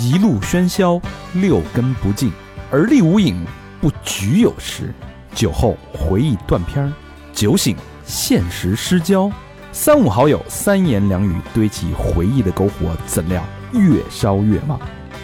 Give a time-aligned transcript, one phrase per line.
[0.00, 1.00] 一路喧嚣，
[1.32, 2.32] 六根不净，
[2.70, 3.44] 而立无影，
[3.80, 4.94] 不局有时。
[5.34, 6.92] 酒后回忆断片儿，
[7.32, 9.28] 酒醒现实失焦。
[9.72, 13.42] 三五好友，三言两语堆起回忆的篝火，怎料
[13.72, 14.78] 越烧越旺。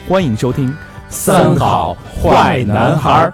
[0.08, 0.68] 欢迎收听
[1.08, 3.30] 《三好坏男孩儿》。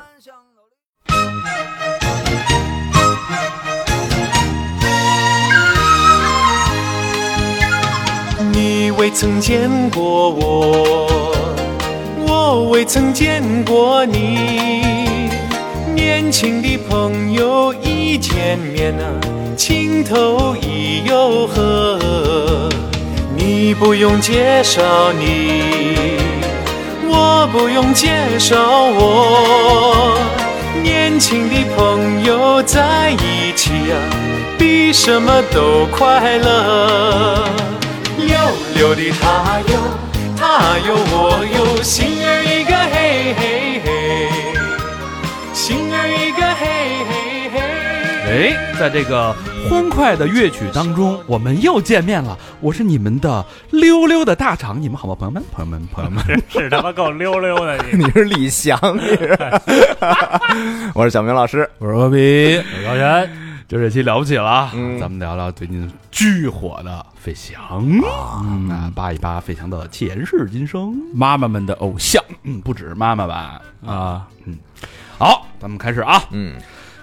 [8.52, 11.10] 你未曾见过我，
[12.53, 14.82] 我未曾见过你。
[15.95, 19.07] 年轻的朋友一见面啊，
[19.57, 22.68] 情投意又合。
[23.36, 24.82] 你不用介绍
[25.13, 26.18] 你，
[27.09, 30.18] 我不用介绍我。
[30.82, 33.95] 年轻的朋友在一起啊，
[34.59, 37.45] 比什么都快乐。
[38.19, 38.37] 溜
[38.75, 39.78] 溜的他哟，
[40.37, 42.20] 他哟我哟，心
[48.31, 49.34] 哎，在这个
[49.69, 52.39] 欢快的乐曲当中，我们又见面了。
[52.61, 55.17] 我是你们的溜溜的大厂，你们好吗？
[55.19, 56.22] 朋友们，朋友们，朋友们。
[56.48, 58.05] 是他妈够溜溜的你。
[58.05, 59.37] 你是李翔，你是？
[60.95, 62.56] 我是小明老师，我是何比，
[62.87, 63.28] 高原，
[63.67, 64.70] 就这期了不起了啊！
[64.75, 67.59] 嗯咱们聊聊最近巨火的费翔
[68.44, 70.94] 嗯啊，扒一扒费翔的前世今生。
[71.12, 73.61] 妈妈们的偶像嗯，不止妈妈吧？
[73.84, 74.56] 啊，嗯
[75.19, 76.22] 好，咱们开始啊。
[76.31, 76.55] 嗯，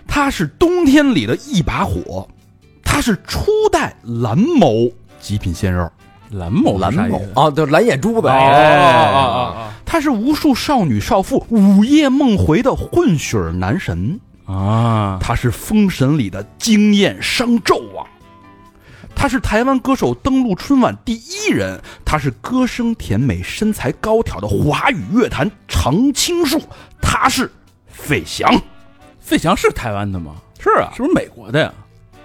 [0.08, 2.28] 他是冬天里的一把火，
[2.84, 5.88] 他是初代蓝某极品鲜肉，
[6.32, 9.72] 蓝某蓝某啊，就蓝眼珠子，哦哎哦哦。
[9.86, 18.06] 他是无数少女少妇午夜梦回的混血儿男神，哦啊，他是封神里的惊艳商纣王。
[19.16, 26.62] 他是台湾歌手登陆春晚第一人，他是歌声甜美、身材高挑的华语乐坛常青树，
[27.02, 27.52] 他是
[27.88, 28.52] 费翔。
[29.28, 30.38] 费翔是台湾的吗？
[30.58, 31.74] 是啊，是不是美国的呀？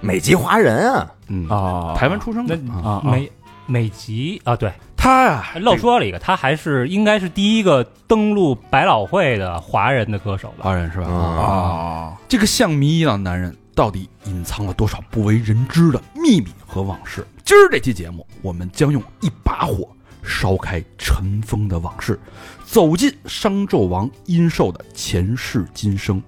[0.00, 3.02] 美籍华人啊，嗯啊台湾出生的啊。
[3.02, 3.28] 啊，美
[3.66, 10.58] 美籍啊，对，他呀，漏说了一个，他还是应该是第一个登陆百老汇的华人的歌手吧？
[10.62, 11.06] 华人是吧？
[11.08, 17.26] 嗯啊，这个像谜一样的男人到底隐藏了多少不为人知的秘密和往事？
[17.44, 19.88] 今儿这期节目，我们将用一把火
[20.22, 22.16] 烧开尘封的往事，
[22.64, 26.22] 走进商纣王殷寿的前世今生，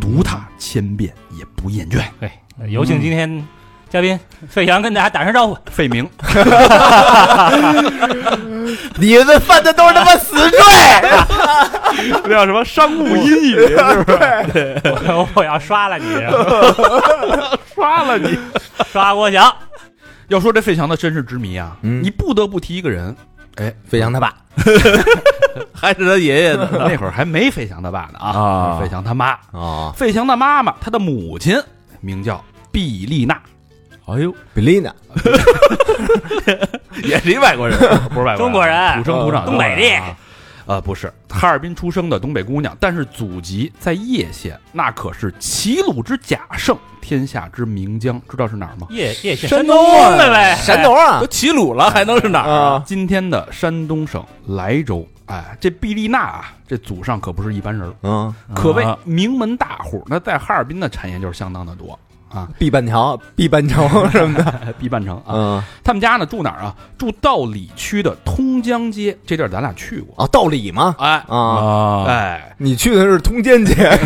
[0.00, 2.00] 读它千遍也不厌倦。
[2.20, 3.44] 哎，有请今天
[3.88, 4.18] 嘉宾
[4.48, 5.56] 费翔跟大家打声招呼。
[5.70, 6.08] 费明，
[8.98, 10.58] 你们犯的都是他妈死罪，
[12.24, 13.68] 这叫什么商务英语？
[13.68, 14.12] 是不
[14.52, 14.80] 是？
[15.08, 16.06] 我我要刷了你，
[17.74, 18.38] 刷了你！
[18.92, 19.52] 刷郭翔。
[20.28, 23.14] 要说这费翔的身世之谜啊，嗯你不得不提一个人。
[23.56, 24.34] 哎，费翔他爸，
[25.72, 29.28] 还是他爷爷呢 那会儿还没费翔他爸呢啊，啊是费翔他妈。
[29.52, 31.58] 啊，费翔的妈妈，他的母亲
[32.00, 33.40] 名叫毕丽娜，
[34.06, 34.94] 哎呦，比利娜？
[37.04, 37.78] 也是一外国人，
[38.10, 40.16] 不是外国人中国人土生土长东北的啊。
[40.66, 48.86] 呃，不是哈尔滨出生的东北姑娘，但是祖籍在叶县，那可是齐鲁之甲盛，天下之名江，知道是哪儿吗？
[48.90, 52.60] 叶叶县山东东啊的呗，山东啊都，齐鲁了，还能是哪儿啊？
[52.72, 55.06] 啊，今天的山东省莱州。
[55.26, 60.04] 哎，这毕丽娜啊，这祖上可不是一般人，嗯，可谓啊名门大户。
[60.06, 61.98] 那在哈尔滨的产业就是相当的多
[62.36, 65.32] 啊，毕半桥、毕半城 什么的，毕半城啊。
[65.32, 66.74] 嗯，他们家呢住哪儿啊？
[66.98, 70.22] 住道里区的通江街，这地儿咱俩去过。
[70.22, 73.74] 啊，道里吗，哎啊，啊，哎，你去的是通江街，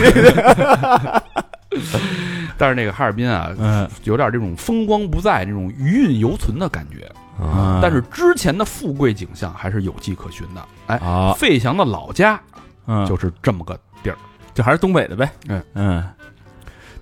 [2.56, 3.88] 但是那个哈尔滨啊，嗯。
[4.04, 7.10] 有点这种风光不再、这种余韵犹存的感觉。
[7.42, 10.62] 啊，但是之前的富贵景象还是有迹可循的。
[10.86, 12.40] 哎，啊，费翔的老家
[12.86, 14.16] 嗯，就是这么个地儿，
[14.54, 15.62] 就还是东北的呗，嗯。
[15.74, 16.04] 嗯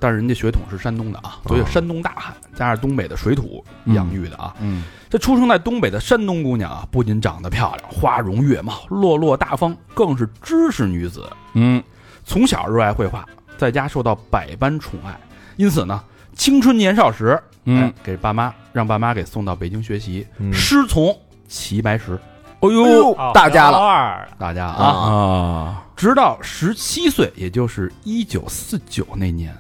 [0.00, 4.54] 但是人家血统是山东的啊，所以山东大汉加上东北的水土养育的啊。
[4.60, 11.26] 嗯这出生在东北的山东姑娘啊，不仅长得漂亮，花容月貌，落落大方，更是知识女子。
[11.54, 11.82] 嗯
[12.24, 13.24] 从小热爱绘画，
[13.56, 15.18] 在家受到百般宠爱，
[15.56, 16.02] 因此呢，
[16.34, 21.16] 青春年少时，嗯哎，给爸妈让爸妈给送到北京学习，嗯师从
[21.48, 22.12] 齐白石。
[22.14, 29.56] 哎哎呦哦大家了大家啊，啊啊直到十七岁，也就是一九四九那年，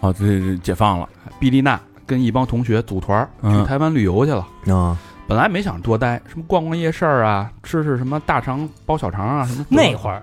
[0.00, 1.08] 啊，这这解放了，
[1.38, 4.46] 毕丽娜跟一帮同学组团去嗯台湾旅游去了。
[4.74, 4.96] 啊，
[5.28, 10.22] 本来没想多待，什么逛逛夜市啊，吃吃什么大肠包小肠啊，什么那会儿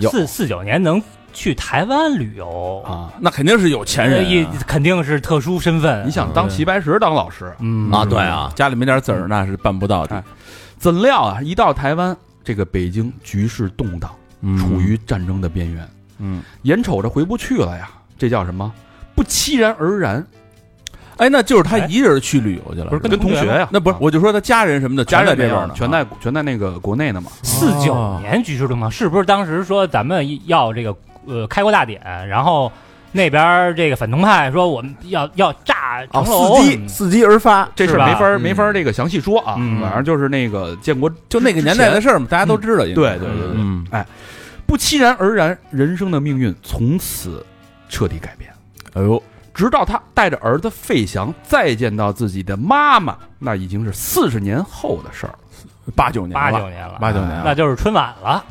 [0.00, 1.02] 四四九年能
[1.32, 3.12] 去台湾旅游，啊。
[3.20, 6.04] 那肯定是有钱人也啊，肯定是特殊身份。
[6.06, 10.24] 你想当齐白石当老师，嗯啊，对啊，家里没点子儿那是办不到的哎。
[10.76, 14.10] 怎料啊，一到台湾，这个北京局势动荡，
[14.42, 15.88] 嗯处于战争的边缘，
[16.18, 17.88] 嗯，眼瞅着回不去了呀，
[18.18, 18.70] 这叫什么？
[19.14, 20.26] 不期然而然，
[21.16, 21.86] 哎，那就是他哎。
[21.88, 27.30] 一人去旅游去了，不是跟同学呀，那不是，我就说他家人什么的全在这边呢，全在全在那个国内呢嘛。
[27.42, 28.18] 四九哦。
[28.22, 30.96] 年局势动荡，是不是当时说咱们要这个
[31.26, 32.70] 呃开国大典，然后
[33.12, 39.80] 那边这个反动派说我们要要炸啊，城楼伺机伺机而发，这事没法没法儿这个详细说啊，嗯。
[39.80, 42.84] 反正就是那个建国就那个年代的事儿嘛，大家都知道。
[42.84, 42.94] 应该。
[42.94, 44.04] 对对对对哎，
[44.66, 47.44] 不期然而然，人生的命运从此
[47.88, 48.50] 彻底改变。
[48.94, 55.38] 哎呦，直到他带着儿子费翔再见到自己的妈妈，那已经是四十年后的事儿了。
[55.94, 58.44] 八九年了，八九年了，八九年了，那就是春晚了。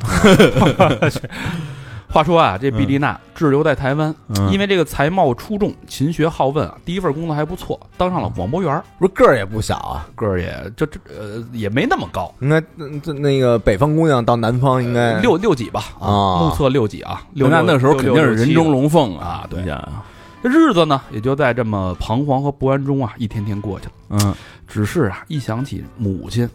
[2.08, 18.70] 话说啊，这毕丽娜滞留在台湾，嗯因为这个才貌出众、勤学好问啊，第一份工作还不错，当上了广播员儿，不是个儿也不小啊，个儿也这这呃也没那么高，应该那这那个北方姑娘到南方应该六六几吧啊目测六几啊，六那那时候肯定是人中。
[18.70, 20.13] 龙凤啊对你想想这
[20.48, 23.92] 日子呢，也就在这么彷徨和不安中啊，一天天过去了。
[24.10, 24.34] 嗯，
[24.68, 26.48] 只是啊，一想起母亲，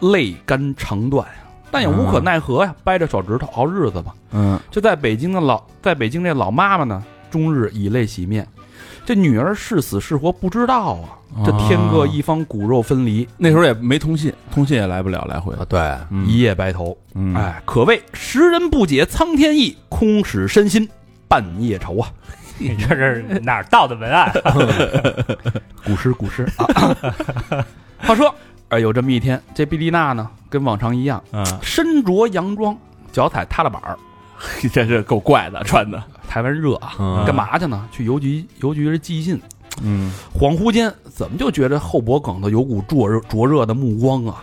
[0.00, 1.34] 泪干肠断呀，
[1.70, 4.14] 但也无可奈何呀，掰着手指头熬日子吧。
[4.32, 8.46] 嗯就在北京的老，在北京这老妈妈呢，终日以泪洗面。
[9.06, 11.08] 这女儿是死是活不知道啊，
[11.46, 15.80] 这天各一方，骨肉分离，那时候也没通信，通信也来不了来回啊，，对，
[16.10, 16.96] 嗯一夜白头。
[17.14, 20.86] 嗯，哎，可谓时人不解苍天意，空使身心
[21.26, 22.12] 半夜愁啊。
[22.60, 24.32] 你这是哪儿盗的文案？
[25.84, 27.64] 古诗古诗啊。
[28.02, 28.34] 话说，
[28.68, 32.76] 哎，有这么一天，这毕丽娜呢，跟往常一样，嗯，身着洋装，
[33.12, 33.96] 脚踩踏拉板儿，
[34.72, 37.88] 这是够怪的穿的，台湾热啊，嗯干嘛去呢？
[37.90, 39.40] 去邮局邮局是寄信。
[39.80, 44.42] 嗯，恍惚间，怎么就觉得后脖梗子有股灼热灼热的目光啊？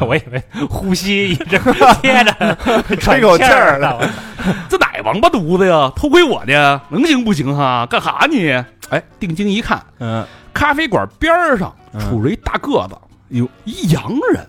[0.00, 1.58] 我以为呼吸一直
[2.00, 2.56] 憋着
[3.00, 3.98] 吹口气儿呢。
[4.68, 5.92] 这哪王八犊子呀？
[5.96, 6.80] 偷窥我呢？
[6.88, 7.86] 能行不行哈？
[7.90, 8.50] 干哈你？
[8.90, 12.96] 哎，定睛一看，嗯，咖啡馆边儿上嗯杵着一大个子，
[13.28, 14.46] 哟，一洋人，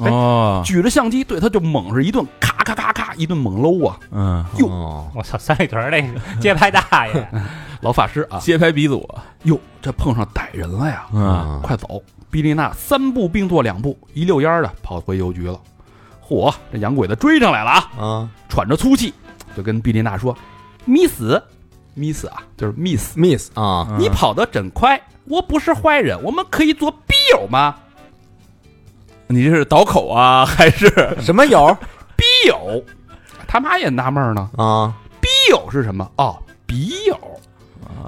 [0.00, 3.98] 哦，举着相机对他就猛是一顿咔咔咔咔一顿猛搂啊！
[4.10, 6.08] 嗯，哟哦我操，三里屯那个
[6.40, 7.28] 街拍大爷，
[7.80, 9.08] 老法师啊，街拍鼻祖，
[9.44, 11.06] 哟，这碰上歹人了呀！
[11.14, 12.02] 嗯，快走！
[12.30, 15.58] 毕丽娜三步并作两步，一溜烟的跑回邮局了。
[16.28, 17.88] 嚯，这洋鬼子追上来了啊！
[17.98, 19.12] 啊喘着粗气，
[19.56, 20.36] 就跟毕丽娜说
[20.86, 27.74] ：“Miss，Miss 啊，就是 Miss，、，Miss 啊，嗯你跑得真快，我不是坏人，我们可以做笔友吗？
[29.26, 30.88] 你这是倒口啊， 还是？
[31.20, 31.76] 什么友？
[32.16, 32.82] 笔友，
[33.46, 34.92] 他妈也纳闷呢，啊？
[35.20, 36.10] 笔友是什么？
[36.16, 36.36] 哦，
[36.66, 37.18] 笔友，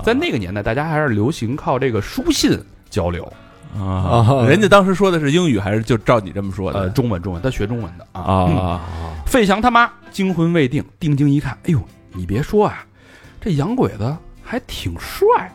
[0.03, 2.59] 在那个年代，大家还是流行靠这个书信
[2.91, 3.31] 交流，
[3.79, 4.45] 啊？
[4.49, 8.47] 人家当时说的是英语，还是就照你这么说的呃，的中文，中文，他学中文的啊。
[8.49, 8.81] 嗯啊？
[9.27, 11.81] 费翔他妈惊魂未定，定睛一看，哎呦，
[12.13, 12.85] 你别说啊，
[13.41, 15.51] 这洋鬼子还挺帅，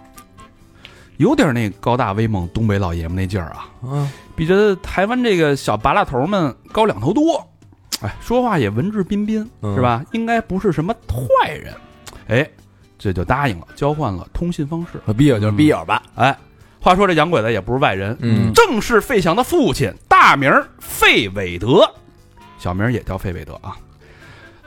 [1.18, 7.46] 有点那高大威猛东北老爷们那劲儿啊，嗯比这台湾这个小拔蜡头们高两头多。
[8.02, 10.04] 哎，说话也文质彬彬，嗯是吧？
[10.12, 11.74] 应该不是什么坏人。
[12.28, 12.48] 哎，
[13.00, 15.14] 这就答应了，交换了通信方式。
[15.14, 16.04] 逼友就是逼友吧？
[16.14, 16.38] 哎，
[16.88, 18.54] 话说这洋鬼子也不是外人，嗯。
[18.54, 20.50] 正是费翔的父亲，大名
[20.80, 21.84] 费伟德，
[22.58, 23.76] 小名也叫费伟德啊。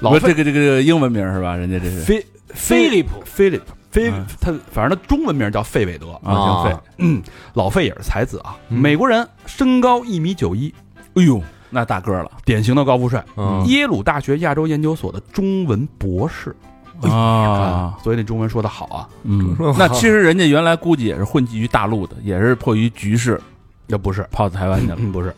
[0.01, 1.57] 老费这个这个这个英文名是吧？
[1.57, 2.01] 人家这是。
[2.03, 3.23] 菲菲利普。
[3.25, 3.65] 菲利普。
[3.91, 6.79] 菲嗯，他反正他中文名叫费伟德啊，姓费。
[6.99, 7.23] 嗯，
[7.55, 8.79] 老费也是才子啊，嗯。
[8.79, 10.73] 美国人，身高一米九一，
[11.15, 12.31] 哎呦，那大个了。
[12.45, 16.55] 典型的高富帅，嗯耶鲁大学亚洲研究所的中文博士
[17.09, 17.97] 啊！
[18.03, 19.09] 所以那中文说的好啊。
[19.23, 23.41] 嗯，那其实人家原来估计也是混迹于大陆的，也是迫于局势
[23.87, 24.97] 那不是，跑到台湾去了。
[24.99, 25.35] 嗯，不是，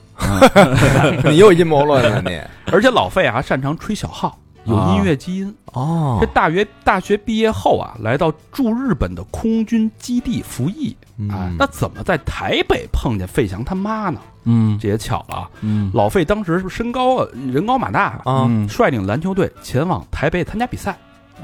[1.30, 2.40] 你又阴谋论了 你
[2.72, 5.54] 而且老费啊擅长吹小号，有啊音乐基因。
[5.72, 10.94] 哦这大学大学毕业后啊，来到驻日本的空军基地服役。
[11.30, 14.20] 哎，嗯那怎么在台北碰见费翔他妈呢？
[14.44, 15.50] 嗯这也巧了啊。
[15.62, 20.94] 嗯老费当时是身高啊，人高马大，啊嗯率领篮球队前往台北参加比赛。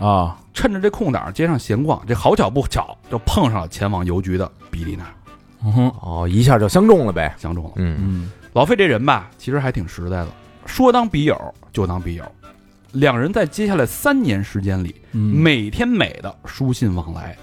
[0.01, 0.39] 啊。
[0.55, 5.05] 趁着这空档，街上闲逛，这好巧不巧就碰上了前往邮局的比利娜，
[5.65, 5.93] 嗯哼。
[6.01, 7.33] 哦，一下就相中了呗。
[7.39, 7.71] 相中了。
[7.77, 7.97] 嗯。
[8.01, 10.29] 嗯老费这人吧，其实还挺实在的，
[10.67, 12.25] 说当笔友就当笔友。
[12.91, 15.21] 两人在接下来三年时间里，嗯。
[15.21, 17.37] 每天每的书信往来，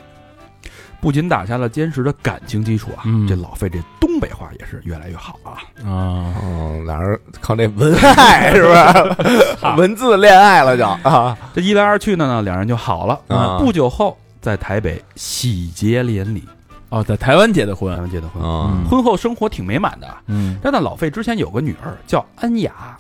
[1.02, 3.28] 不仅打下了坚实的感情基础啊，嗯。
[3.28, 5.62] 这老费这东北话也是越来越好啊。
[5.84, 6.34] 啊。
[6.42, 9.76] 哦，俩人靠那文爱 是不是？
[9.78, 11.38] 文字恋爱了就啊。
[11.54, 13.20] 这一来二去的呢，两人就好了。
[13.28, 13.58] 啊。
[13.60, 16.44] 不久后，在台北喜结连理，
[16.90, 18.42] 哦，在台湾结的台婚湾结的婚。
[18.44, 18.86] 嗯。
[18.90, 20.58] 婚后生活挺美满的，嗯。
[20.62, 22.98] 但那老费之前有个女儿叫恩雅，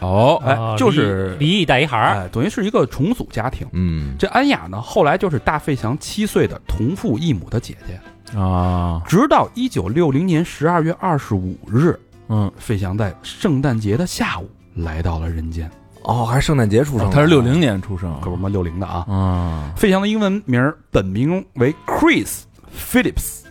[0.00, 3.66] 哦，哎哦就是离离异带一孩儿，哎，等于是一个重组家庭。
[3.72, 4.14] 嗯。
[4.18, 15.70] 这安雅呢，后来就是大费翔七岁的同父异母的姐姐，啊，直到一九六零年十二月二十五日，嗯，费翔在圣诞节的下午来到了人间。
[16.04, 19.04] 哦，还圣诞节出生的，他是六零年出生，可不嘛，六零的啊。
[19.08, 23.42] 啊，费翔的英文名儿本名为 Chris Phillips，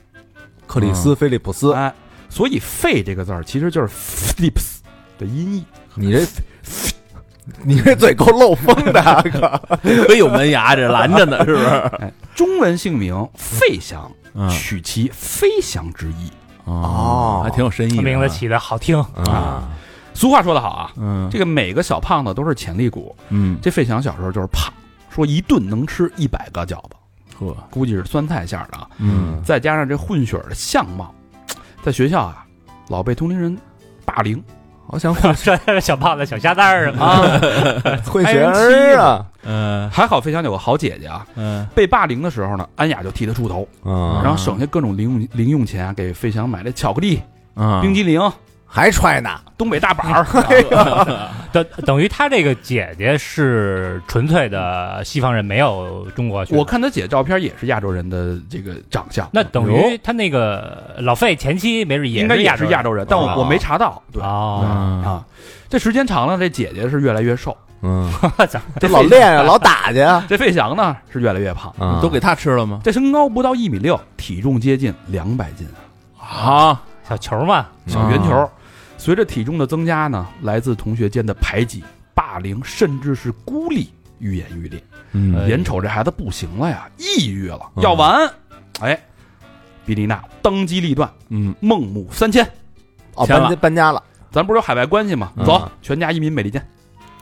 [0.65, 1.93] 克里斯菲利普斯，哎，
[2.29, 4.77] 所以“费”这个字儿其实就是 Phillips
[5.19, 5.63] 的音译。
[5.97, 6.25] 你这
[7.63, 11.65] 你这嘴够漏风的，啊哥可有门牙，这拦着呢，是不是？
[11.99, 14.49] 哎，中文姓名费翔，嗯。
[14.49, 16.31] 取其飞翔之意。
[16.65, 19.69] 哦还挺有深意的，名字起的好听，啊，
[20.13, 23.15] 俗话说得好啊，嗯，这个每个小胖子都是潜力股。
[23.29, 24.71] 嗯，这费翔小时候就是胖，
[25.09, 26.95] 说一顿能吃一百个饺子，
[27.39, 28.89] 呵，估计是酸菜馅儿的啊。
[28.97, 29.41] 嗯。
[29.45, 31.15] 再加上这混血儿的相貌，
[31.81, 32.45] 在学校啊
[32.89, 33.57] 老被同龄人
[34.03, 34.43] 霸凌
[34.89, 37.39] 好想混说小胖子、小虾蛋儿啊，啊。
[38.07, 39.89] 混血儿啊，嗯。
[39.89, 41.67] 还好费翔有个好姐姐啊，嗯。
[41.75, 47.21] 被霸凌的时候呢，安雅就替他出头，嗯，然后省下各种零用零用钱啊，给费翔买了巧克力、
[47.55, 48.21] 嗯，冰激凌、
[48.67, 50.25] 还揣呢，东北大板儿。
[51.53, 56.55] 等等于他这个姐姐是纯粹的西方人，没有中国血。
[56.55, 63.35] 我看他姐照片也是亚洲人的这个长相，那等于他那个老费前妻没准也应该也是亚洲人，但我哦。
[63.37, 64.01] 我没查到。
[64.11, 64.21] 对。
[64.21, 65.03] 哦，嗯。
[65.03, 65.25] 啊，
[65.69, 68.11] 这时间长了，这姐姐是越来越瘦，嗯，
[68.79, 72.81] 这老练啊，老打去啊，这费翔呢是越来越胖，啊都给他吃了吗？
[72.83, 75.65] 这身高不到一米六，体重接近两百斤。
[76.19, 78.49] 啊，啊，小球嘛，小圆球。
[78.97, 83.89] 随着体重的增加呢，来自同学间的排挤、霸凌，甚至是孤立，
[84.19, 84.83] 愈演愈烈。
[85.11, 85.47] 嗯。
[85.47, 87.83] 眼瞅这孩子不行了呀，抑郁了，嗯。
[87.83, 88.29] 要完，
[88.81, 88.99] 哎，
[89.85, 91.53] 比利娜当机立断，嗯。
[91.59, 92.45] 孟母三迁，
[93.27, 95.31] 搬搬家了，咱不是有海外关系吗？
[95.37, 95.45] 嗯。
[95.45, 96.61] 走，全家移民美利坚。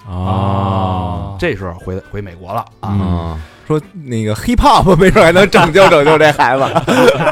[0.08, 2.62] 啊，这时候回回美国了。
[2.80, 3.00] 啊，嗯。
[3.02, 6.64] 啊，说那个 hip hop 没准还能拯救拯救这孩子，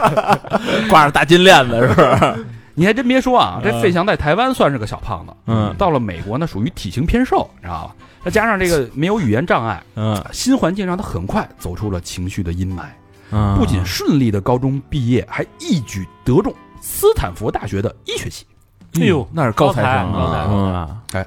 [0.89, 2.45] 挂着大金链子是不是？
[2.75, 5.73] 你还真别说啊，这嗯费翔在台湾算是个小胖子，嗯。
[5.77, 7.95] 到了美国呢，属于体型偏瘦，你知道吧？
[8.23, 10.23] 再加上这个没有语言障碍，嗯。
[10.31, 12.83] 新环境让他很快走出了情绪的阴霾，
[13.31, 18.45] 嗯，不仅顺利的高中毕业，还一举得中斯坦福大学的医学系。
[18.99, 20.73] 哎呦那是高材生高材啊，嗯。
[20.73, 21.25] 啊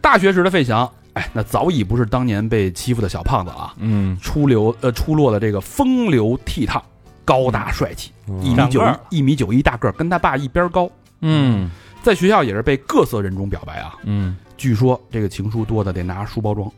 [0.00, 4.16] 大学时的费翔，哎，那早已不是当年被欺负的小胖子啊，嗯。
[4.20, 6.80] 出流呃出落的这个风流倜傥，
[7.26, 10.90] 高大帅气，一米九一一米九一大个儿，跟他爸一边高，
[11.20, 11.70] 嗯。
[12.02, 13.96] 在学校也是被各色人种表白啊。
[14.04, 16.70] 嗯，据说这个情书多的得拿书包装，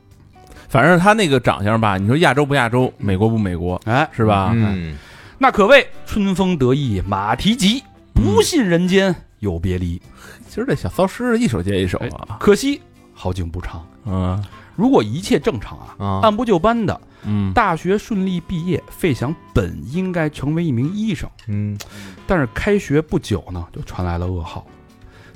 [0.70, 4.52] 反正他那个长相吧，你说亚洲不亚洲，美国不美国，哎，是吧？
[4.54, 4.96] 嗯，
[5.36, 10.00] 那可谓春风得意马蹄疾，不信人间有别离。
[10.48, 12.80] 其实这小骚诗一首接一首啊，可惜
[13.12, 14.42] 好景不长，嗯。
[14.76, 16.20] 如果一切正常啊，啊。
[16.22, 17.52] 按部就班的，嗯。
[17.52, 21.28] 大学顺利毕业，费翔本应该成为一名医生。
[21.46, 21.76] 嗯，
[22.26, 24.66] 但是开学不久呢，就传来了噩耗，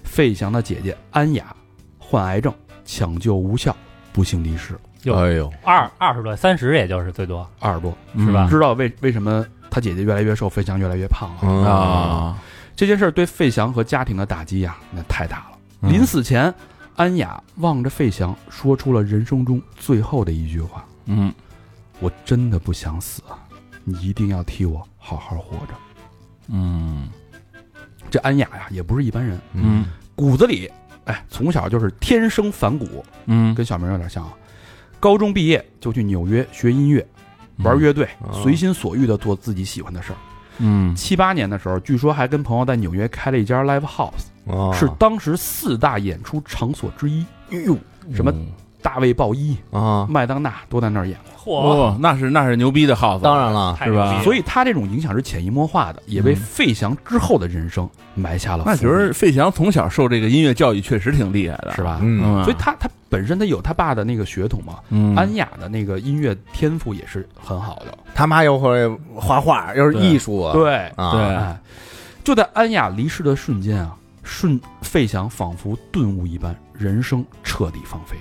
[0.04, 1.54] 费翔的姐姐安雅
[1.98, 3.74] 患癌症，抢救无效，
[4.12, 7.48] 不幸离世，哎呦，二二十多、三十也就是最多。
[7.58, 7.96] 二十多。
[8.14, 8.46] 嗯是吧？
[8.48, 11.68] 知道为为什么他姐姐越来越瘦，费翔越来越胖了？
[11.68, 12.38] 啊，啊，
[12.76, 15.58] 这件事对费翔和家庭的打击呀、那太大了。
[15.80, 15.92] 嗯。
[15.92, 16.54] 临死前，
[16.94, 20.84] 安雅望着费翔，说出了人生中最后的一句话。
[21.06, 21.32] 嗯
[22.02, 23.38] ：“我真的不想死啊，
[23.84, 25.72] 你一定要替我好好活着。
[26.48, 27.08] 嗯”
[28.10, 30.70] 这安雅呀，也不是一般人，嗯骨子里，
[31.04, 34.34] 哎，从小就是天生反骨，嗯，跟小明有点像啊。
[35.00, 37.06] 高中毕业就去纽约学音乐，
[37.58, 40.16] 玩乐队，哦随心所欲的做自己喜欢的事儿。
[40.58, 47.24] 嗯七八年的时候，据说还跟朋友在纽约开了一家 live house，、哦是当时四大演出场所之一。
[47.50, 47.78] 哟
[48.12, 48.32] 什么
[48.82, 54.20] 大卫鲍伊、啊，麦当娜都在那儿演过，嚯，哦，那是那是牛逼的 house，当然了，太是吧？
[54.22, 58.88] 所以他这种影响是潜移默化的，也为嗯费翔之后的人生埋下了那伏笔。
[58.88, 61.82] 觉得费翔从小受这个音乐教育确实挺厉害的，是？
[61.82, 62.00] 吧？
[62.02, 65.14] 嗯，嗯，所以他他本身他有他爸的那个血统嘛，嗯。
[65.14, 67.96] 安雅的那个音乐天赋也是很好的。
[68.14, 71.22] 他妈又会画画，又是艺术啊，对，啊，对。
[71.22, 71.60] 哎，
[72.24, 78.16] 就在安雅离世的瞬间啊，瞬费翔仿佛顿悟一般，人生彻底放飞。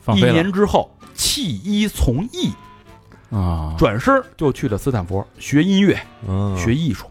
[0.00, 2.52] 一放飞了年之后，弃医从艺，
[3.30, 7.06] 啊，转身就去了斯坦福学音乐、嗯，学艺术，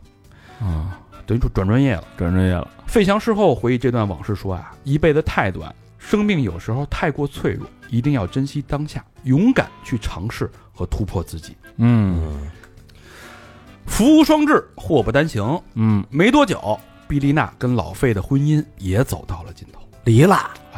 [0.60, 2.04] 啊，等于说转专业了。
[2.18, 11.56] 转专业了，费翔事后回忆这段往事说啊，一辈子太短，生命有时候太过脆弱，一定要珍惜当下，勇敢去尝试和突破自己。
[11.78, 12.52] 嗯嗯，
[13.86, 15.62] 福无双至，祸不单行。
[15.76, 19.80] 嗯没多久，毕丽娜跟老费的婚姻也走到了尽头。
[20.04, 20.69] 离了，哎，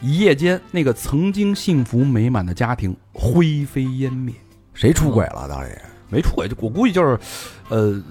[0.00, 4.34] 一夜间，那个曾经幸福美满的家庭灰飞烟灭。
[4.74, 5.48] 谁出轨了？
[5.48, 5.68] 到底
[6.08, 7.18] 没出轨，就我估计就是，
[7.68, 8.02] 呃，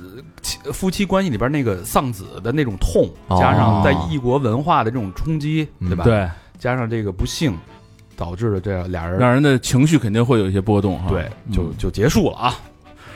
[0.41, 6.29] 妻夫妻关系里边那个丧子的那种痛，哦加上在异国文化的这种冲击，嗯对吧？，对，
[6.59, 7.57] 加上这个不幸，
[8.15, 11.09] 导致了这样俩人让人的情绪肯定会有一些波动哈。
[11.09, 12.59] 对嗯就就结束了啊。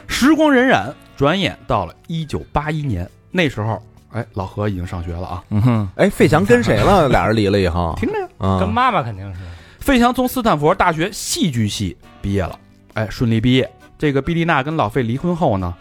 [0.08, 5.44] 时光荏苒，转眼到了一九八一年，那时候，哎，老何已经上学了啊。
[5.50, 7.08] 嗯哼，哎，费翔跟谁了？
[7.10, 8.60] 俩人离了以后，听着呀，啊。
[8.60, 9.40] 跟妈妈肯定是。
[9.80, 12.58] 费翔从斯坦福大学戏剧系毕业了，
[12.94, 13.70] 哎，顺利毕业。
[13.98, 15.74] 这个毕丽娜跟老费离婚后呢，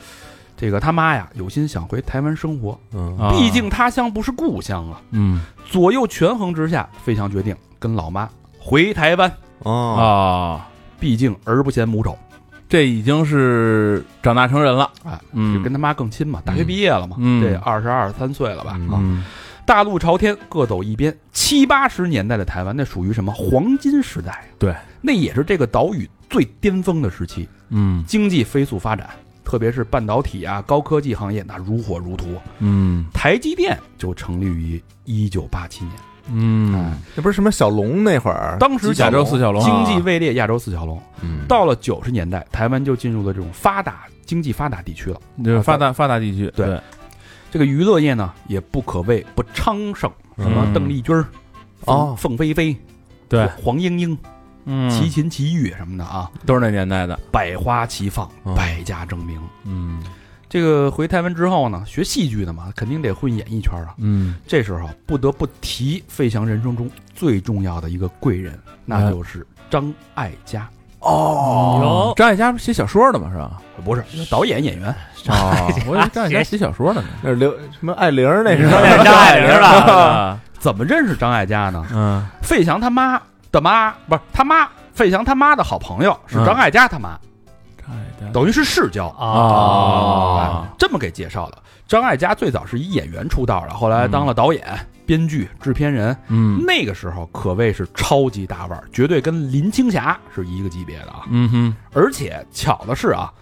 [0.57, 3.17] 这个他妈呀有心想回台湾生活，嗯。
[3.19, 5.01] 啊毕竟他乡不是故乡啊。
[5.11, 5.43] 嗯。
[5.69, 9.31] 左右权衡之下，费翔决定跟老妈回台湾。
[9.61, 10.69] 哦，啊，
[10.99, 12.19] 毕竟儿不嫌母丑，
[12.71, 14.91] 这已经是长大成人了。
[15.05, 16.41] 哎，嗯，就跟他妈更亲嘛。
[16.43, 18.79] 大学毕业了嘛，嗯这二十二三岁了吧？
[18.79, 19.23] 嗯
[19.67, 21.17] 大路朝天，各走一边。
[21.33, 24.45] 七八十年代的台湾，那属于什么黄金时代？
[24.59, 29.11] 对，那也是这个岛屿最巅峰的时期，嗯经济飞速发展，
[29.45, 32.27] 特别是半导体啊、高科技行业那如火如荼。
[32.59, 35.95] 嗯台积电就成立于一九八七年，
[36.29, 38.57] 嗯，这不是什么小龙那会儿？
[38.61, 41.01] 当时亚洲四小龙经济位列亚洲四小龙。
[41.23, 45.21] 嗯到了九十年代，台湾就进入了这种发达经济发达地区了。
[45.43, 46.81] 对发达发达地区，对对，
[47.51, 51.27] 这个娱乐业呢，也不可谓不昌盛，什么嗯邓丽君儿、
[51.87, 52.77] 哦凤凤飞飞、
[53.29, 54.17] 对，黄莺莺、
[54.65, 57.19] 嗯，齐秦齐豫什么的啊，都是那年代的。
[57.33, 59.41] 百花齐放，嗯百家争鸣。
[59.65, 60.03] 嗯
[60.51, 63.95] 这个回台湾之后呢，学戏剧的嘛，肯定得混演艺圈啊。
[63.99, 73.63] 嗯这时候不得不提费翔人生中最重要的一个贵人，那就是张艾嘉，哦，张艾嘉不写小说的嘛，是吧？
[73.85, 74.89] 不是导演演员。
[75.29, 77.09] 啊， 我以为张艾嘉写小说的呢。
[77.23, 79.69] 那是刘什么艾玲那是张爱玲了。
[79.95, 81.87] 啊， 怎么认识张艾嘉呢？
[81.93, 83.21] 嗯费翔他妈
[83.53, 87.19] 的妈不是他妈，费翔他妈的好朋友是张艾嘉他妈，
[88.33, 89.09] 等于是世交。
[89.09, 91.59] 啊哎，这么给介绍的。
[91.87, 96.17] 张艾嘉最早是以演员出道的，后来当了导演、编剧、制片人。
[96.29, 101.27] 嗯那个时候可谓是超级大腕儿，绝对跟林青霞是一个级别的啊！
[101.31, 103.33] 嗯哼，而且巧的是啊，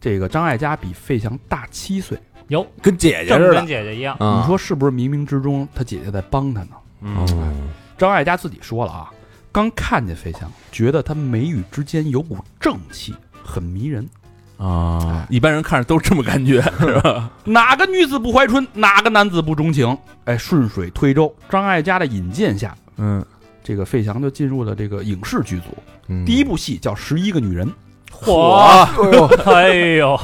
[0.00, 2.18] 这个张艾嘉比费翔大七岁。
[2.48, 3.54] 哟，跟姐姐似的。
[3.54, 6.76] 跟姐姐一样，啊你说是不是冥冥之中他姐姐在帮他呢？
[7.00, 9.10] 嗯嗯张艾嘉自己说了啊，
[9.50, 14.06] 刚看见费翔，觉得他眉宇之间有股正气，很迷人。
[14.56, 17.30] 啊，一般人看着都这么感觉， 是吧？
[17.44, 19.96] 哪个女子不怀春，哪个男子不钟情？
[20.24, 23.24] 哎，顺水推舟，张艾嘉的引荐下，嗯，
[23.62, 25.66] 这个费翔就进入了这个影视剧组。
[26.08, 26.24] 嗯。
[26.24, 27.66] 第一部戏叫《十一个女人》，
[28.12, 30.16] 嚯，哎呦，哎呦，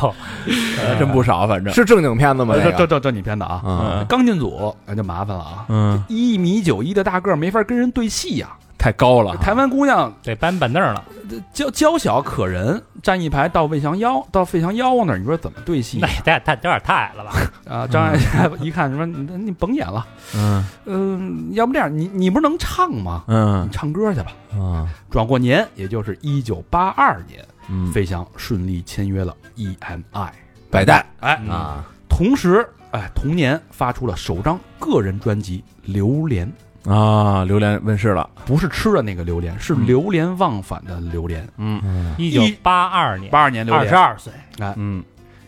[0.86, 1.72] 还真不少，反正。
[1.74, 2.54] 是正经片子吗？
[2.54, 2.76] 这这个。
[2.78, 4.06] 这这这你片子啊，嗯。
[4.08, 8.48] 刚进组那就麻烦了啊，嗯，一米九一的大个儿没法跟人对戏呀、
[8.80, 11.04] 太高了，台湾姑娘得搬板凳了，
[11.52, 15.98] 娇娇小可人，站一排到费翔腰，到费翔腰那儿，你说怎么对戏？
[16.00, 17.32] 那也太太有点太矮了吧？
[17.68, 17.86] 啊？
[17.86, 20.64] 张艾嘉 一看说：“你你甭演了，嗯。
[20.86, 23.24] 嗯、要不这样，你你不是能唱吗？
[23.28, 23.66] 嗯。
[23.66, 30.30] 你唱歌去吧。”啊，转过年，也就是一九八二年，嗯，费翔顺利签约了 EMI。
[30.70, 31.04] 百代。
[31.20, 35.62] 哎，啊，同时，哎，同年发出了首张个人专辑
[35.92, 36.48] 《榴莲》，
[36.84, 39.86] 啊，榴莲问世了，不是吃的那个榴莲，是嗯。
[39.86, 41.46] 流连忘返的榴莲。
[41.58, 41.80] 嗯。
[41.84, 42.14] 嗯。
[42.18, 43.66] 一九八二年，八二年。
[43.66, 44.32] 榴莲，二十二岁，
[44.76, 45.04] 嗯。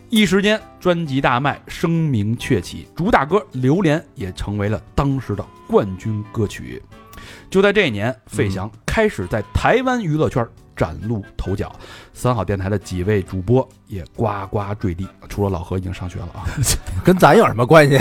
[0.09, 6.79] 一时间专辑大卖，声名鹊起，主打歌《榴莲》也成为了当时的冠军歌曲。
[7.49, 11.71] 就在这一年，费翔开始在台湾娱乐圈崭露头角，
[12.13, 16.45] 三好电台的几位主播也呱呱坠地，除了老何已经上学了啊，
[17.03, 17.99] 跟咱有什么关系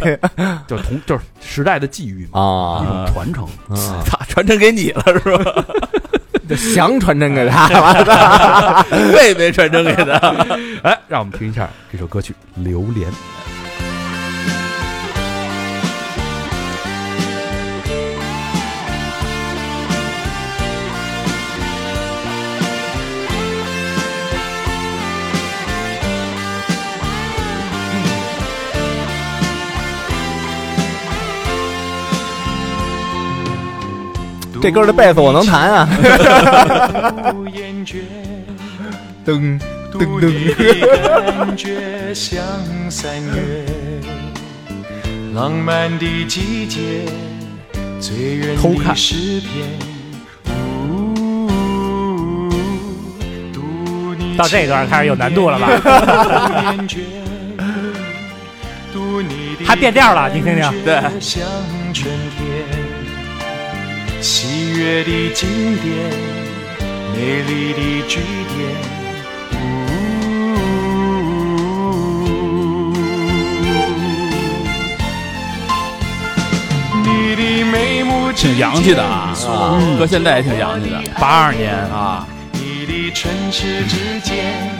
[0.66, 2.40] 就同就是时代的际遇嘛，
[2.82, 3.06] 一啊？
[3.06, 3.44] 种传承。
[3.68, 5.64] 啊，操，传承给你了是吧？
[6.46, 10.18] 这翔传承给他了，妹妹传承给他，
[10.84, 13.10] 哎，让我们听一下这首歌曲《榴莲》。
[34.64, 35.86] 这歌的贝斯我能弹啊！
[39.26, 39.60] 噔
[39.92, 42.42] 独噔你噔，的感觉像
[42.90, 43.66] 三月，
[45.34, 46.80] 浪漫的季节，
[48.00, 49.68] 醉人偷看的诗篇。
[54.38, 55.88] 到这段开始有难度了吧不
[56.78, 57.00] 厌倦
[58.94, 60.72] 读你的还变调了你听听感
[61.12, 61.42] 觉像
[61.92, 62.83] 春天。
[64.24, 65.94] 喜悦的经典，
[67.12, 68.58] 美丽的句点。
[77.02, 81.02] 你的眉目挺洋气的啊之间搁现在也挺洋气的。
[81.20, 84.70] 八二年啊，你的唇齿之间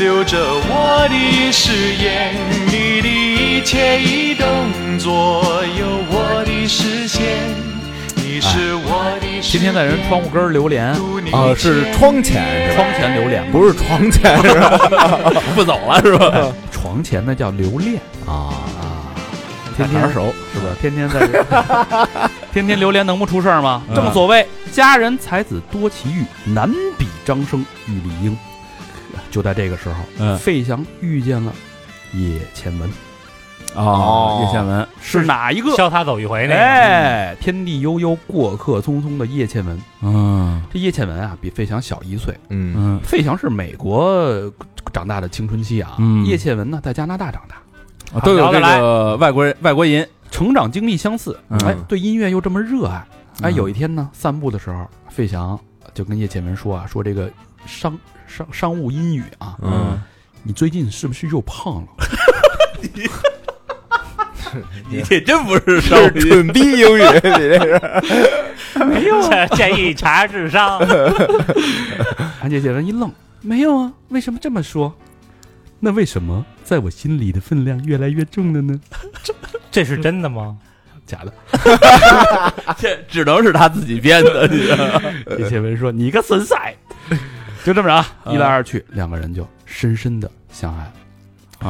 [0.00, 2.34] 留着我的誓言，
[2.68, 5.44] 你的一切一动作
[5.78, 7.26] 有我的视线，
[9.50, 10.86] 天天在人窗户根儿榴莲，
[11.32, 12.84] 啊，是窗前是吧？
[12.84, 14.78] 窗前榴莲，不是床前是吧？
[15.56, 16.52] 不走了是吧？
[16.70, 19.08] 床前那叫留恋，啊啊，
[19.76, 20.66] 天天熟是吧？
[20.80, 21.42] 天天在这
[22.52, 23.82] 天天榴莲，能不出事儿吗？
[23.88, 28.36] 嗯正所谓佳人才子多奇遇，难比张生玉丽英。
[29.30, 31.52] 就在这个时候，嗯费翔遇见了
[32.12, 32.90] 叶倩文，
[33.74, 34.88] 哦，叶倩文。
[35.00, 35.70] 是哪一个？
[35.72, 39.80] 潇洒走一回那个，哎，天地悠悠，过客匆匆的叶倩文。
[40.02, 40.62] 嗯。
[40.72, 42.34] 这叶倩文啊，比费翔小一岁。
[42.48, 42.74] 嗯。
[42.76, 43.00] 嗯。
[43.00, 44.52] 费翔是美国
[44.92, 46.24] 长大的青春期啊，嗯。
[46.24, 47.56] 叶倩文呢在加拿大长大，
[48.18, 50.08] 啊都有这个外国人外国人。
[50.30, 51.58] 成长经历相似，嗯。
[51.64, 52.96] 哎，对音乐又这么热爱。
[53.40, 55.58] 哎，嗯有一天呢，散步的时候，费翔
[55.94, 57.30] 就跟叶倩文说啊，说这个
[57.64, 59.98] 商商商务英语啊，嗯，
[60.42, 61.88] 你最近是不是又胖了？
[64.90, 67.80] 你这真不是是蠢逼英语，你这是
[68.84, 70.78] 没有啊，建议查智商。
[72.40, 74.94] 安叶倩文一愣，没有啊，为什么这么说？
[75.80, 78.78] 那为什么在我心里的分量越来越重了呢？
[79.70, 80.56] 这是真的吗？
[81.06, 81.32] 假的。
[82.78, 84.46] 这只能是他自己编的。
[85.38, 86.54] 叶倩文说：“你个损色！”
[87.64, 90.92] 就这么着一来二去，两个人就深深的相爱了。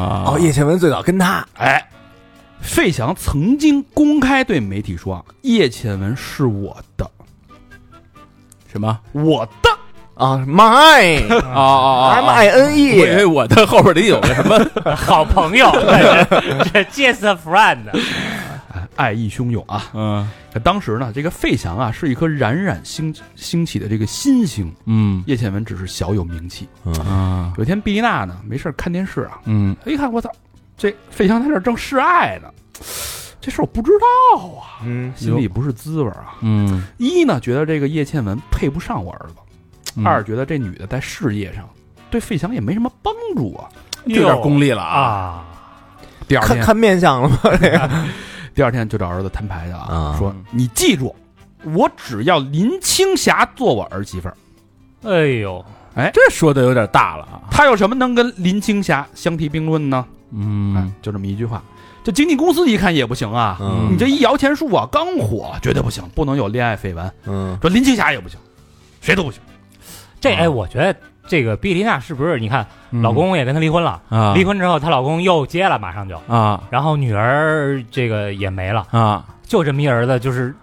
[0.00, 1.88] 啊哦，叶倩文最早跟他哎，
[2.60, 7.10] 费翔曾经公开对媒体说啊：“叶倩文是我的，
[8.70, 8.98] 什么？
[9.12, 9.70] 我的。
[10.14, 14.58] 啊，mine 啊啊 M 啊！I N 我以 E，为我的后边得有个什么
[14.96, 15.70] 好朋友，
[16.72, 17.88] 这 just a friend。
[17.92, 19.84] 哎”爱意汹涌啊！
[19.94, 26.68] 嗯可当时呢，这个费翔啊是一颗冉冉兴兴起的这个新星，嗯叶倩文只是小有名气。
[27.06, 30.28] 啊有一天，毕丽娜呢没事儿看电视啊，嗯一看我操，
[30.78, 32.48] 这费翔在这儿正示爱呢，
[33.40, 36.36] 这事儿我不知道啊，嗯心里不是滋味儿啊。
[36.40, 39.34] 嗯一呢，觉得这个叶倩文配不上我儿子；
[39.96, 41.68] 嗯二，觉得这女的在事业上
[42.10, 43.68] 对费翔也没什么帮助啊。
[44.04, 44.98] 有点功利了啊！
[45.02, 45.44] 啊！
[46.28, 47.38] 第二天，看看面相了吗？
[47.60, 47.90] 这个
[48.54, 51.14] 第二天就找儿子摊牌去啊，啊说你记住，
[51.64, 54.36] 我只要林青霞做我儿媳妇儿。
[55.02, 55.62] 哎呦，
[55.94, 57.42] 哎这说的有点大了啊。
[57.50, 60.06] 他有什么能跟林青霞相提并论呢？
[60.32, 61.62] 哎嗯，就这么一句话。
[62.04, 67.12] 这经纪公司一看也不行啊，嗯你这一摇钱树啊，刚火，绝对不行，不能有恋爱绯闻。
[67.26, 68.38] 嗯说林青霞也不行，
[69.00, 69.40] 谁都不行。
[70.20, 70.94] 这哎，我觉得
[71.26, 72.38] 这个毕丽娜是不是？
[72.40, 80.54] 你看，嗯老公也跟她离婚了，啊离婚之后她老公又接了，马上就，啊然后女儿这个也没了，啊，就这么一儿子，就是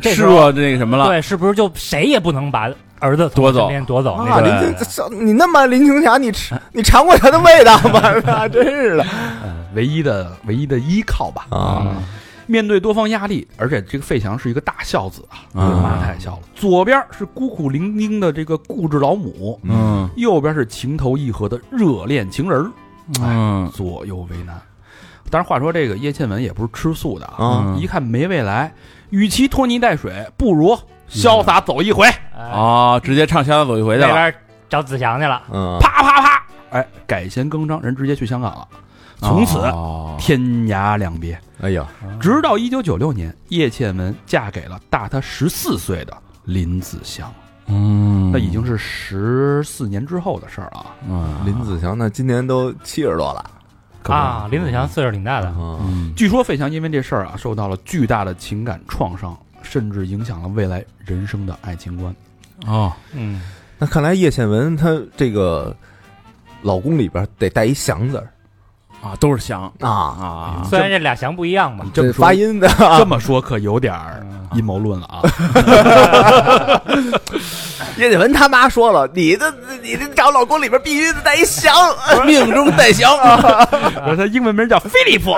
[0.00, 1.06] 这时示候弱那个什么了？
[1.06, 2.70] 对，是不是就谁也不能把
[3.02, 4.12] 儿子从夺走夺走？
[4.14, 8.00] 啊，那个林青这你那么林青霞，你吃你尝过她的味道吗？
[8.32, 9.04] 啊真是的
[9.44, 11.46] 嗯， 唯一的唯一的依靠吧。
[11.50, 11.86] 啊
[12.46, 16.40] 面对多方压力，而且这个费翔是一个大孝子啊，妈太孝了。
[16.54, 22.70] 左边是孤苦伶仃的这个固执老母，嗯右边是情投意合的热恋情人
[23.72, 24.60] 左右为难。
[25.30, 28.74] 当然，话说这个叶倩文也不是吃素的啊，啊一看没未来，
[29.10, 30.76] 与其拖泥带水，不如
[31.12, 32.42] 潇洒走一回，哎。
[32.42, 34.08] 啊，直接唱《潇洒走一回》去了。
[34.08, 34.34] 那边
[34.68, 35.78] 找子祥去了，嗯。
[35.80, 38.66] 啪啪啪，哎，改弦更张，人直接去香港了，
[39.20, 40.16] 从此哦。
[40.18, 41.38] 天涯两别。
[41.60, 41.86] 哎呀，
[42.20, 47.32] 直到一九九六年，叶倩文嫁给了大她十四岁的林子祥，
[47.66, 50.80] 嗯，那已经是十四年之后的事儿了。
[50.80, 50.86] 啊。
[51.08, 51.36] 嗯。
[51.44, 53.44] 林子祥那今年都七十多了。
[54.02, 56.12] 可不啊，林子祥岁数挺大的，啊嗯。
[56.16, 62.14] 据说费翔因为这事儿啊，受到了巨大的情感创伤，甚至影响了未来人生的爱情观。
[62.66, 62.92] 哦。
[63.12, 63.40] 嗯，
[63.78, 65.74] 那看来叶倩文她这个
[66.62, 68.28] 老公里边得带一祥字儿。
[69.02, 70.62] 啊，都是祥啊，啊。
[70.70, 72.68] 虽然这俩祥不一样吧你，这么说发音的。
[72.98, 75.22] 这么说可有点儿阴谋论了啊！
[77.98, 81.74] 叶倩文他妈说了，你的你的找老公里边必须得带一祥，
[82.24, 83.10] 命中带祥。
[84.06, 85.32] 说他英文名叫菲利普。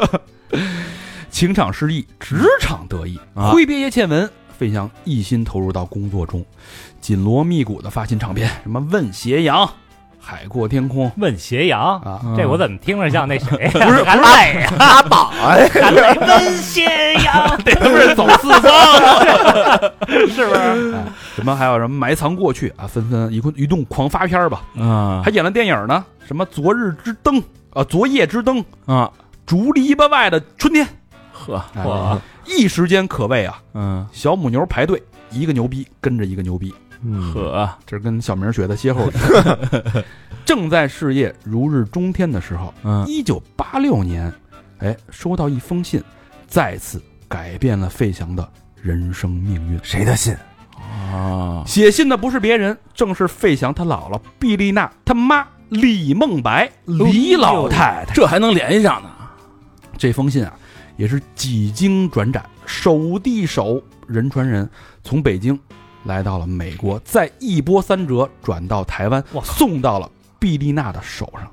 [1.42, 3.50] 情场失意，职场得意，啊。
[3.50, 6.46] 挥别叶倩文，费翔一心投入到工作中，
[7.00, 9.66] 紧锣密鼓的发行唱片，什么《问斜阳》
[10.20, 13.58] 《海阔天空》问斜阳，啊，这我怎么听着像那谁？
[13.74, 13.86] 呀？
[13.88, 18.72] 不是韩磊呀，阿宝哎，韩磊问斜阳，这不是走四方。
[20.28, 20.94] 是不是？
[20.94, 25.22] 哎，什么还有什么埋藏过去啊，纷纷一共一动狂发片儿吧，啊。
[25.24, 29.10] 还演了电影呢，什么昨日之灯啊，昨夜之灯，啊，
[29.44, 30.86] 竹篱笆外的春天，
[31.50, 39.12] 呵，一时间可谓啊，嗯小母牛排队，一个牛逼跟着一个牛逼，嗯呵，这是跟小明学的歇后语。
[40.44, 44.32] 正在事业如日中天的时候，嗯一九八六年，
[44.78, 46.02] 哎，收到一封信，
[46.46, 49.78] 再次改变了费翔的人生命运。
[49.82, 50.36] 谁的信？
[51.12, 58.14] 啊，写信的不是别人，正是费翔他姥姥毕丽娜他妈李梦白李老太太。
[58.14, 59.08] 这还能联系上呢？
[59.96, 60.52] 这封信啊，
[61.02, 64.70] 也是几经转展，手递手，人传人，
[65.02, 65.58] 从北京
[66.04, 71.50] 来到了美国，再一波三折转到台湾哇，送到了毕丽娜的手上。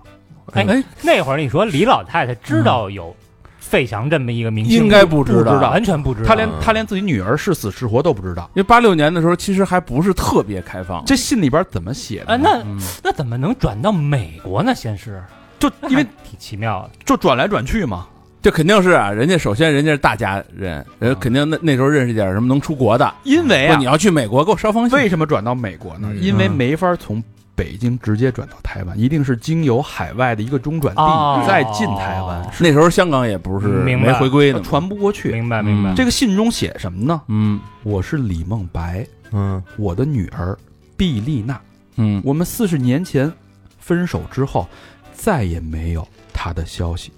[0.51, 3.15] 哎哎，那会儿你说李老太太知道有
[3.57, 6.27] 费翔这么一个明星吗，应该不知道知道完全不知道。
[6.27, 8.43] 他连他连自己女儿是死是活都不知道。
[8.53, 14.75] 因为八六年的时候，其实还不是特别开放，这信里边怎么写的啊，那嗯那怎么能转到美国呢？
[14.75, 15.23] 先是
[15.57, 16.91] 就因为 挺奇妙的。
[17.03, 18.05] 就转来转去嘛。
[18.41, 26.09] 这肯定是啊，人家首先人家是大家人，人肯定那那时候认识点什么能出国的，因为啊你，要去美国给我捎封信，为什么转到美国呢？
[26.13, 27.21] 嗯因为没法从
[27.55, 35.33] 北京直接转到台湾，一定是经由海外的一个中转哦地再进台湾，那时候香港也不是没回归呢，传不过去。
[35.33, 35.95] 明白明白嗯。
[35.95, 37.21] 这个信中写什么呢？
[37.27, 40.57] 嗯我是李梦白，嗯我的女儿
[40.95, 41.59] 毕丽娜。
[41.97, 43.29] 嗯我们四十年前
[43.77, 44.65] 分手之后，
[45.13, 47.11] 再也没有她的消息。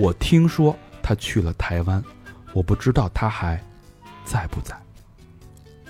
[0.00, 2.02] 我听说他去了台湾，
[2.54, 3.62] 我不知道他还
[4.24, 4.74] 在不在。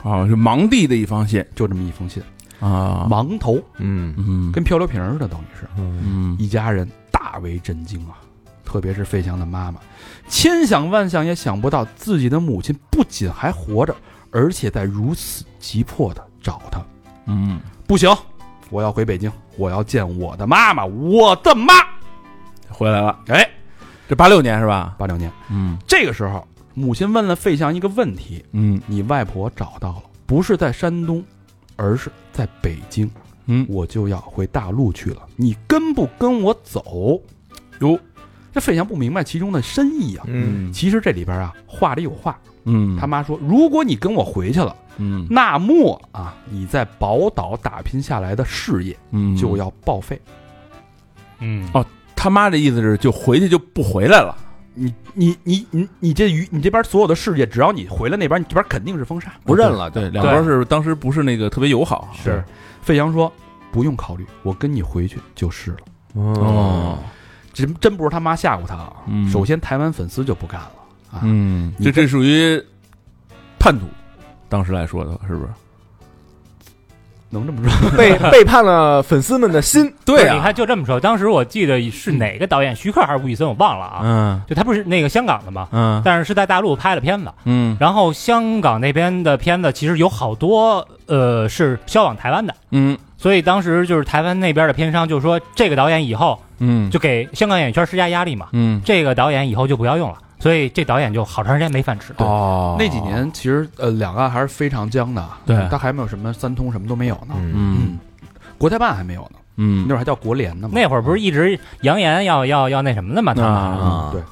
[0.03, 2.20] 啊，是盲递的一封信就这么一封信，
[2.59, 4.12] 啊，盲头，嗯。
[4.18, 4.51] 嗯。
[4.51, 5.68] 跟漂流瓶似的，等于是。
[5.77, 6.03] 嗯。
[6.05, 6.37] 嗯。
[6.40, 8.18] 一家人大为震惊啊，
[8.64, 9.79] 特别是费翔的妈妈，
[10.27, 13.94] 千想万想也想不到自己的母亲不仅还活着，
[14.33, 16.83] 而且在如此急迫的找他。
[17.27, 18.12] 嗯，不行，
[18.70, 21.75] 我要回北京，我要见我的妈妈，我的妈。
[22.70, 23.46] 回来了，哎，
[24.11, 24.96] 这八六年是吧？
[24.99, 26.44] 八六年嗯这个时候，
[26.75, 31.23] 母亲问了费翔一个问题：嗯你外婆找到了，不是在山东，
[31.77, 33.09] 而是在北京，
[33.46, 37.23] 嗯，我就要回大陆去了，你跟不跟我走？
[37.83, 37.96] 哟，
[38.53, 40.25] 这费翔不明白其中的深意啊。
[40.27, 42.37] 嗯其实这里边啊，话里有话。
[42.64, 50.20] 嗯，他妈说，如果你跟我回去了，嗯那么啊，你在宝岛打拼下来的事业嗯就要报废。
[51.38, 51.87] 嗯哦
[52.22, 54.37] 他妈的意思是就回去就不回来了，
[54.74, 59.33] 你你你你你这鱼，你这边所有的事业，只要你回来那边，你这边肯定是封杀。
[59.42, 62.44] 不认了，对，两边是当时不是那个特别友好，是，
[62.83, 63.33] 费翔说
[63.72, 65.78] 不用考虑，我跟你回去就是了。
[66.12, 66.98] 哦，
[67.54, 68.92] 真真不是他妈吓唬他啊！
[69.06, 70.72] 嗯首先台湾粉丝就不干了
[71.11, 72.62] 啊，嗯，你这这属于
[73.59, 73.87] 叛徒，
[74.46, 75.48] 当时来说的是不是？
[77.31, 77.90] 能这么说？
[77.97, 79.93] 背 背叛了粉丝们的心。
[80.05, 84.01] 对你看就这么说，当时我记得是哪个导演，徐克还是吴宇森，我忘了啊。
[84.03, 87.33] 嗯就他不是那个香港的嘛，嗯但是是在大陆拍的片子。
[87.45, 102.12] 嗯然后香港那边的片子其实有好多呃是销往台湾的，嗯所以当时就是台湾那边的片商就说这个导演以后嗯就给香港演艺圈施加压力嘛，嗯这个导演以后就不要用了，所以这导演就好长时间没饭吃。
[102.16, 102.74] 哦。
[102.79, 105.68] 那几年其实呃两岸还是非常僵的，对。
[105.70, 107.53] 他还没有什么三通什么都没有呢，嗯。
[107.55, 107.98] 嗯。
[108.59, 109.85] 国台办还没有呢，嗯。
[109.87, 110.74] 那会儿还叫国联呢嘛。
[110.74, 114.12] 那会儿不是一直扬言要要要那什么的嘛，他们。
[114.12, 114.22] 对。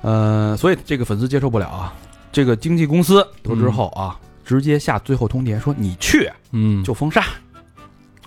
[0.00, 1.94] 呃，所以这个粉丝接受不了啊。
[2.32, 6.82] 这个经纪公司得知后啊，直接下最后通牒说你去嗯。
[6.82, 7.22] 就封杀。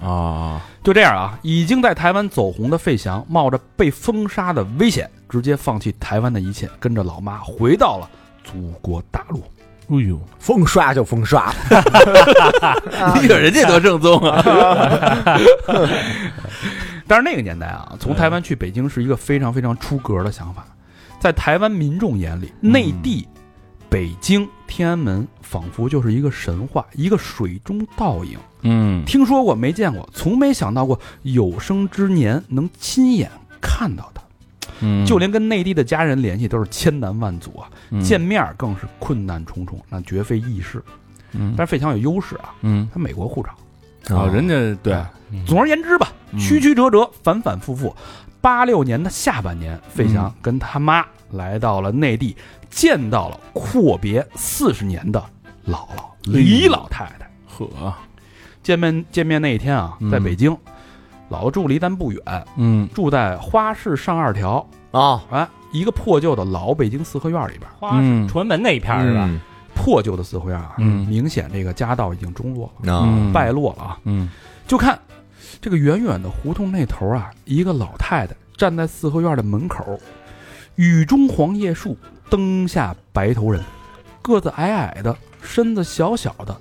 [0.02, 8.10] 啊就这样啊，已经在台湾走红的费翔，冒着被封杀的危险，直接放弃台湾的一切，跟着老妈回到了
[8.44, 9.44] 祖国大陆。
[9.90, 11.54] 哎呦，封刷就封刷，
[13.16, 14.44] 你可人家多正宗啊！
[17.08, 20.66] 但是那个年代啊，从台湾去北京是一个非常非常出格的想法，
[21.22, 23.26] 在台湾民众眼里，内地、
[23.90, 28.38] 北京、天安门仿佛就是一个神话，一个水中倒影。
[28.70, 34.22] 嗯听说过没见过，从没想到过有生之年能亲眼看到他。
[34.82, 40.84] 嗯，就连跟内地的家人联系都是千难万阻啊，嗯见面更是困难重重，那绝非易事。
[41.32, 44.16] 嗯但是费翔有优势啊，嗯他美国护照。
[44.16, 44.54] 啊，人家
[44.84, 44.94] 对
[45.32, 47.96] 嗯总而言之吧，嗯曲曲折折，反反复复。
[48.40, 52.38] 八六年的下半年，费翔跟他妈来到了内地，
[52.70, 55.20] 见到了阔别四十年的
[55.68, 57.30] 姥姥李老太太。
[57.48, 57.94] 呵，
[58.68, 60.12] 见面见面那一天啊，嗯。
[60.12, 60.52] 在北京，
[61.30, 62.22] 姥姥住离咱不远，
[62.58, 62.86] 嗯。
[62.94, 67.62] 住在花市上二条，啊，哎，一个破旧的老北京四合院里边。
[67.80, 69.24] 花市嗯崇文门那一片儿是吧？
[69.26, 69.40] 嗯。
[69.74, 71.08] 破旧的四合院啊，嗯。
[71.08, 74.00] 明显这个家道已经中落了，败落了啊。
[74.04, 74.30] 嗯。
[74.68, 75.00] 就看
[75.62, 79.98] 这个远远的胡同那头啊，一个老太太站在四合院的门口，
[80.76, 81.98] 雨中黄叶树，
[82.30, 83.64] 灯下白头人，
[84.22, 86.54] 个子矮矮的，身子小小的，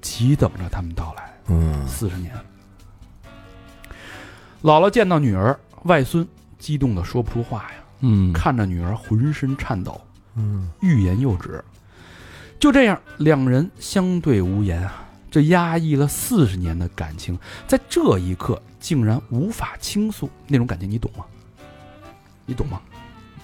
[0.00, 1.27] 急等着他们到来。
[1.48, 2.34] 嗯四十年，
[4.62, 6.26] 姥姥见到女儿、外孙，
[6.58, 10.00] 激动的说不出话呀，嗯，看着女儿浑身颤抖，
[10.36, 11.62] 嗯欲言又止。
[12.60, 15.04] 就这样，两人相对无言啊。
[15.30, 21.24] 这压抑了四十年的感情，在这一刻竟然无法倾诉，那种感情你懂吗？
[22.46, 22.80] 你懂吗？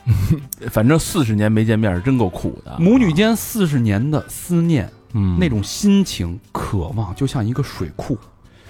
[0.71, 2.77] 反正四十年没见面，真够苦的。
[2.79, 8.18] 母女间四十年的思念，嗯那种心情、渴望，就像一个水库，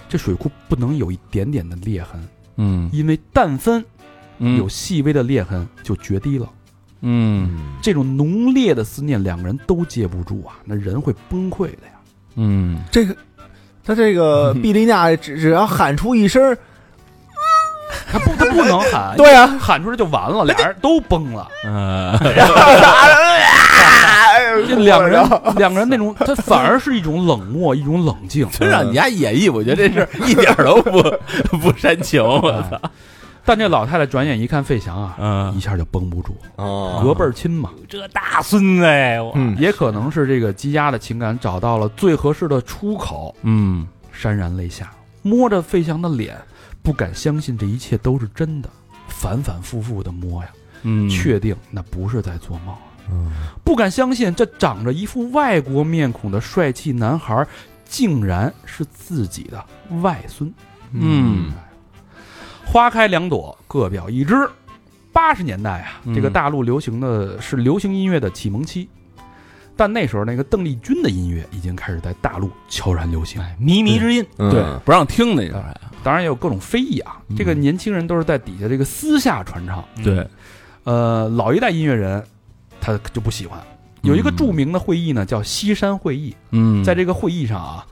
[0.07, 2.25] 这水库不能有一点点的裂痕，
[2.57, 3.83] 嗯因为但分
[4.37, 6.47] 嗯有细微的裂痕就决堤了。
[7.01, 11.93] 嗯这种浓烈的思念，两个人都接不住啊，那人会崩溃的呀。
[12.35, 13.15] 嗯这个
[13.83, 16.55] 他这个 毕丽娜只只要喊出一声，
[18.11, 21.47] 他不，他不能喊，对啊，喊出来就完了，俩人都崩了。
[21.63, 22.17] 呃
[24.63, 25.23] 这 两个人，
[25.57, 28.47] 两个人那种，他反而是一种冷漠，一种冷静。
[28.51, 31.01] 真让你家演绎，我觉得这事一点都不
[31.57, 32.23] 不煽情。
[32.23, 32.79] 我操，
[33.43, 43.87] 但这老太太转眼一看费翔啊，嗯一下就绷不住，哦隔辈儿亲嘛，这大孙子哎，我嗯也可能是这个积压的情感找到了最合适的出口，嗯
[44.19, 44.91] 潸然泪下，
[45.21, 46.35] 摸着费翔的脸，
[46.81, 48.69] 不敢相信这一切都是真的，
[49.07, 50.49] 反反复复的摸呀，
[50.83, 52.79] 嗯，确定那不是在做梦啊。
[53.63, 57.45] 不敢相信，这长着一副外国面孔的帅气男孩，
[57.83, 59.63] 竟然是自己的
[60.01, 60.53] 外孙。
[60.91, 61.51] 嗯。
[62.65, 64.35] 花开两朵，各表一枝。
[65.11, 66.13] 八十年代啊，嗯。
[66.13, 68.89] 这个大陆流行的是流行音乐的启蒙期，
[69.75, 73.41] 但那时候那个邓丽君的音乐已经开始在大陆悄然流行。
[73.59, 74.51] 靡靡之音，嗯。
[74.51, 75.75] 对，不让听那个还。
[76.03, 77.35] 当然也有各种非议啊，嗯。
[77.35, 79.83] 这个年轻人都是在底下这个私下传唱。
[80.03, 80.27] 对，
[80.83, 82.23] 呃，老一代音乐人
[82.85, 83.59] 他就不喜欢。
[84.01, 86.35] 有一个著名的会议呢，叫西山会议。
[86.51, 87.83] 嗯，在这个会议上啊，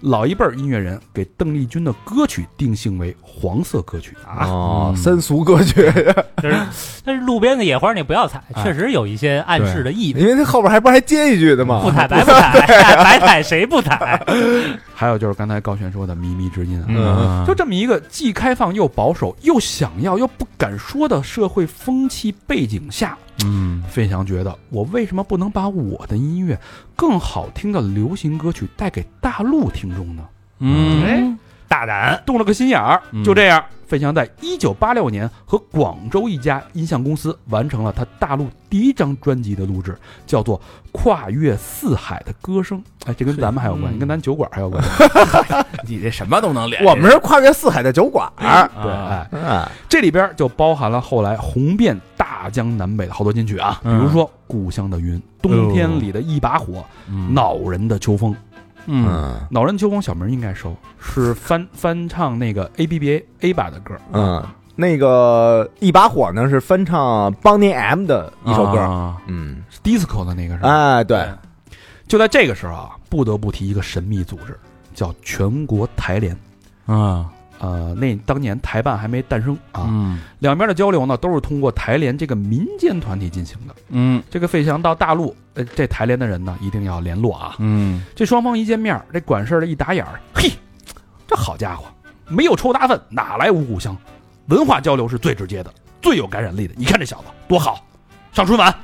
[0.00, 4.92] 老一辈儿音乐人给邓丽君的歌曲定性为黄色歌曲啊。
[4.94, 5.90] 三俗歌曲，
[6.42, 6.56] 就是
[7.02, 10.20] 但是路边的野花你不要采，哎确实有一些暗示的意味。
[10.20, 11.80] 因为他后边还不还接一句的吗？
[11.82, 12.66] 不采白不采，
[13.02, 14.22] 白采谁不采？
[14.94, 26.58] 还有就是刚才高璇说的靡靡之音啊，嗯，就这么一个既开放又保守又想要又不敢说的社会风气背景下，嗯费翔觉得我为什么不能把我的音乐
[26.94, 30.22] 更好听的流行歌曲带给大陆听众呢？
[30.60, 31.36] 嗯哎，
[31.68, 39.96] 大胆，动了个心眼儿嗯，就这样，费翔在一九八六年和广州一家音像公司完成了他大陆第一张专辑的录制，
[40.26, 40.58] 叫做
[40.92, 42.78] 《跨越四海的歌声》。
[43.06, 43.98] 哎，这跟咱们还有关系，嗯。
[43.98, 44.82] 跟咱酒馆还有关。
[44.82, 44.88] 系。
[45.86, 49.26] 你这什么都能连，我们是跨越四海的酒馆儿，对，啊。
[49.32, 53.98] 哎，啊，这里边就包含了后来红遍大江南北的好多金曲啊，比嗯。
[53.98, 56.74] 如说《故乡的云》《冬天里的一把火》
[57.08, 57.34] 嗯。
[57.34, 58.32] 恼人的秋风》。
[58.86, 59.06] 嗯。
[59.08, 63.94] 嗯恼人秋风小明应该收，是翻翻唱那个 A B B A A 版的歌。
[64.12, 64.44] 嗯，
[64.74, 69.16] 那个一把火呢是翻唱 Bonnie M 的一首歌，啊。
[69.26, 70.68] 嗯，是 disco 的那个是吧？
[70.68, 71.28] 哎，对，
[72.08, 74.58] 就在这个时候啊，不得不提一个神秘组织，
[74.94, 76.36] 叫全国台联。
[76.86, 77.30] 啊
[77.64, 83.74] 呃，那当年台办还没诞生啊，嗯两边的交流呢都是通过台联这个民间团体进行的。
[83.88, 87.56] 嗯这个费翔到大陆，呃，这台联的人呢一定要联络啊。
[87.58, 90.50] 嗯这双方一见面，这管事儿的一打眼儿，嘿，
[91.26, 91.86] 这好家伙，
[92.28, 93.96] 没有臭大粪哪来五谷香？
[94.48, 95.72] 文化交流是最直接的，
[96.02, 96.74] 最有感染力的。
[96.76, 97.82] 你看这小子多好，
[98.32, 98.74] 上春晚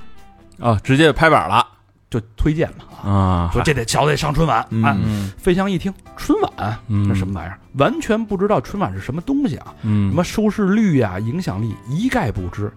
[0.59, 1.67] 啊，直接拍板了
[2.11, 4.97] 就推荐嘛啊，啊，说这得瞧得上春晚嗯啊。
[5.01, 7.59] 嗯费翔一听春晚，嗯这什么玩意儿？
[7.75, 12.71] 完全不知道春晚是什么东西啊，嗯什么收视率呀、影响力一概不知。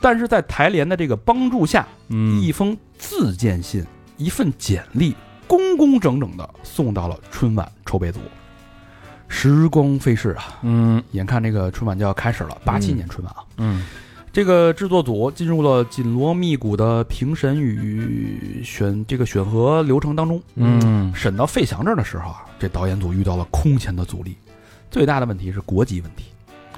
[0.00, 3.82] 但是在台联的这个帮助下，嗯一封自荐信、
[4.18, 8.20] 一份简历，工工整整的送到了春晚筹备组。
[9.26, 13.86] 时光飞逝啊，嗯眼看这个春晚就要开始了，八七年春晚啊，嗯
[14.34, 20.42] 这个制作组进入了紧锣密鼓的评审与选这个选核流程当中。
[20.56, 24.36] 嗯审到费翔这儿的时候啊，这导演组遇到了空前的阻力。
[24.90, 26.24] 最大的问题是国籍问题。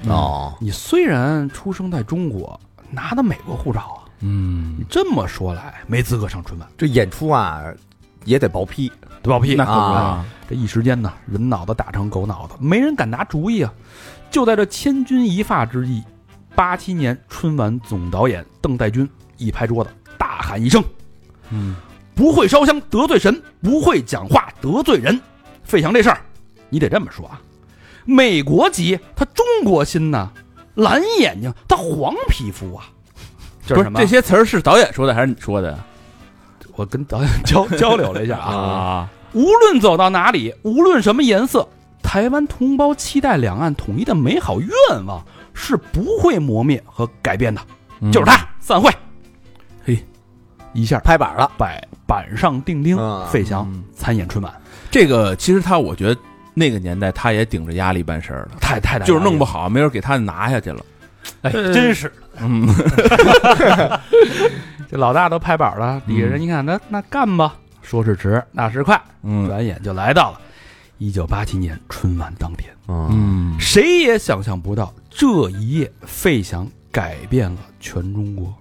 [0.07, 2.59] 哦，你虽然出生在中国，
[2.91, 7.63] 拿的美国护照啊，嗯你这么说来没资格上春晚，这演出啊
[8.23, 8.87] 也得报批，
[9.23, 13.73] 得报批那可不啊啊这一时间呢，人脑子打成狗脑子，没人敢拿主意啊。
[14.29, 16.03] 就在这千钧一发之际，
[16.57, 20.83] 八七年春晚总导演邓代军一拍桌子，大喊一声
[21.51, 21.75] 嗯
[22.15, 25.21] ：“不会烧香得罪神，不会讲话得罪人。
[25.63, 26.19] 费翔这事儿，
[26.69, 27.39] 你得这么说啊。
[28.05, 30.31] 美国籍，他中国心呐，
[30.73, 32.85] 蓝眼睛，他黄皮肤啊，
[33.63, 33.99] 这是什么？
[33.99, 35.77] 这些词儿是导演说的还是你说的
[36.75, 38.51] 我跟导演交 交流了一下啊。
[38.55, 39.09] 啊？
[39.33, 41.69] 无论走到哪里，无论什么颜色，
[42.01, 44.69] 台湾同胞期待两岸统一的美好愿
[45.05, 45.23] 望
[45.59, 47.59] 是不会磨灭和改变的。
[48.11, 48.91] 就是他，散会。
[49.83, 49.97] 嘿，
[50.71, 54.53] 一下拍板了，板板上钉钉，嗯费翔嗯参演春晚，
[54.91, 56.21] 这个，其实他我觉得
[56.53, 59.67] 那个年代他也顶着压力办事儿了，太太大就是弄不好。
[59.67, 60.85] 没人给他拿下去了。
[61.41, 62.67] 哎，真是嗯，
[64.89, 67.55] 这老大都拍板了，底下人一看，那那干吧。
[67.81, 70.41] 说是迟，那是快，嗯转眼就来到了
[70.97, 72.73] 一九八七年春晚当天。
[72.87, 78.53] 嗯嗯谁也想象不到，这一夜费翔改变了全中国。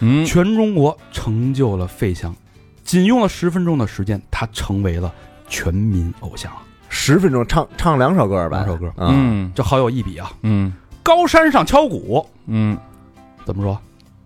[0.00, 2.34] 嗯，全中国成就了费翔，
[2.82, 5.12] 仅用了十分钟的时间，他成为了
[5.48, 6.50] 全民偶像。
[6.88, 10.30] 十分钟唱唱两首歌吧，两首歌嗯嗯这好有一比啊！
[10.42, 12.76] 嗯高山上敲鼓，嗯
[13.46, 13.80] 怎么说？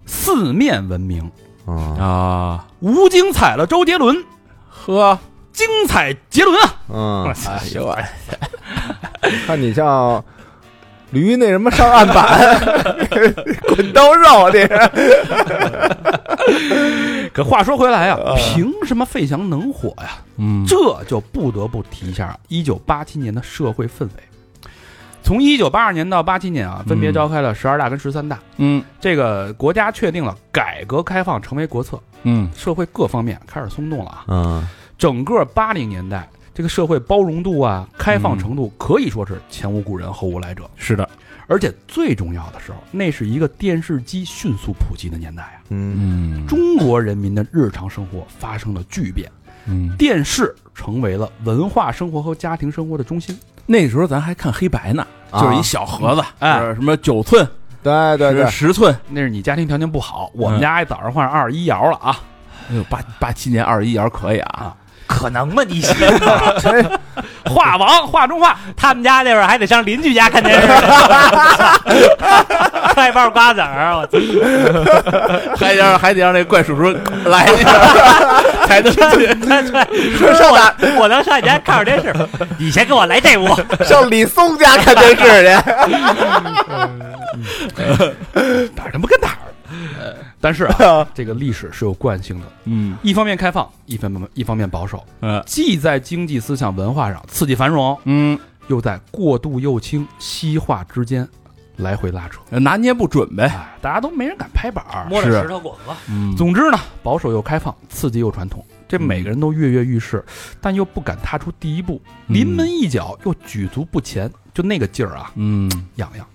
[0.07, 1.31] 四面闻名。
[1.67, 4.25] 啊啊，吴京踩了周杰伦，
[4.69, 5.19] 呵，
[5.57, 6.75] 精彩杰伦啊！
[6.93, 7.95] 嗯，哎呦喂，
[9.47, 10.23] 看你像
[11.11, 12.61] 驴那什么上案板，
[13.75, 14.77] 滚刀肉这是，
[17.33, 20.19] 可话说回来啊，凭什么费翔能火呀？
[20.39, 24.11] 嗯这就不得不提一下一九八七年的社会氛围。
[25.23, 28.39] 从一九八二年到八七年啊，分别召开了十二大跟十三大。
[28.59, 34.25] 嗯这个国家确定了改革开放成为国策，嗯社会各方面开始松动了啊。
[34.29, 34.69] 嗯
[34.99, 40.69] 整个八零年代，这个社会包容度啊、开放程度可以说是前无古人后无来者。
[40.77, 41.09] 是的，
[41.47, 45.97] 而且最重要的时候，那是一个电视机迅速普及的年代啊，嗯。
[45.99, 46.47] 嗯。
[46.47, 49.31] 中国人民的日常生活发生了巨变，
[49.67, 53.39] 嗯，电视成为了文化生活和家庭生活的中心。
[53.67, 55.43] 那时候咱还看黑白呢，啊。
[55.43, 57.47] 就是一小盒子，哎就是什么九寸、
[57.83, 60.61] 对对对，十寸，那是你家庭条件不好，我们嗯。
[60.61, 62.19] 家还早上换上二十一摇了啊！
[62.71, 64.77] 哎呦，八八七年二十一摇可以啊，
[65.07, 65.63] 可能吗？
[65.67, 65.95] 你这
[67.49, 70.67] 画 王画中画，他们家那会儿还得上邻居家看电视，
[72.95, 74.19] 快包瓜子儿，我操！
[75.57, 76.91] 还得让还得让那怪叔叔
[77.25, 77.73] 来一下
[78.67, 78.99] 才能去。
[80.17, 80.59] 说上我
[80.99, 82.13] 我能上你家看会儿电视，
[82.59, 83.47] 你先给我来这屋。
[83.85, 85.23] 上李松家看电视去，
[88.75, 89.37] 哪儿他妈跟哪儿？
[90.41, 92.97] 但是啊， 这个历史是有惯性的，嗯。
[93.03, 95.43] 一方面开放，一方面一方面保守，呃。
[95.45, 101.27] 既在经济、思想、文化上刺激繁荣，嗯，又在过度右倾、西化之间
[101.77, 102.41] 来回拉扯。
[102.59, 103.45] 拿捏不准呗。
[103.45, 105.07] 哎，大家都没人敢拍板儿。
[105.09, 105.97] 摸着石头滚吧。
[106.09, 106.35] 嗯。
[106.37, 110.25] 总之呢，保守又开放，刺激又传统，这每个人都跃跃欲试，
[110.61, 112.35] 但又不敢踏出第一步，嗯。
[112.35, 115.71] 临门一脚又举足不前，就那个劲儿啊，嗯。
[115.97, 116.27] 痒痒。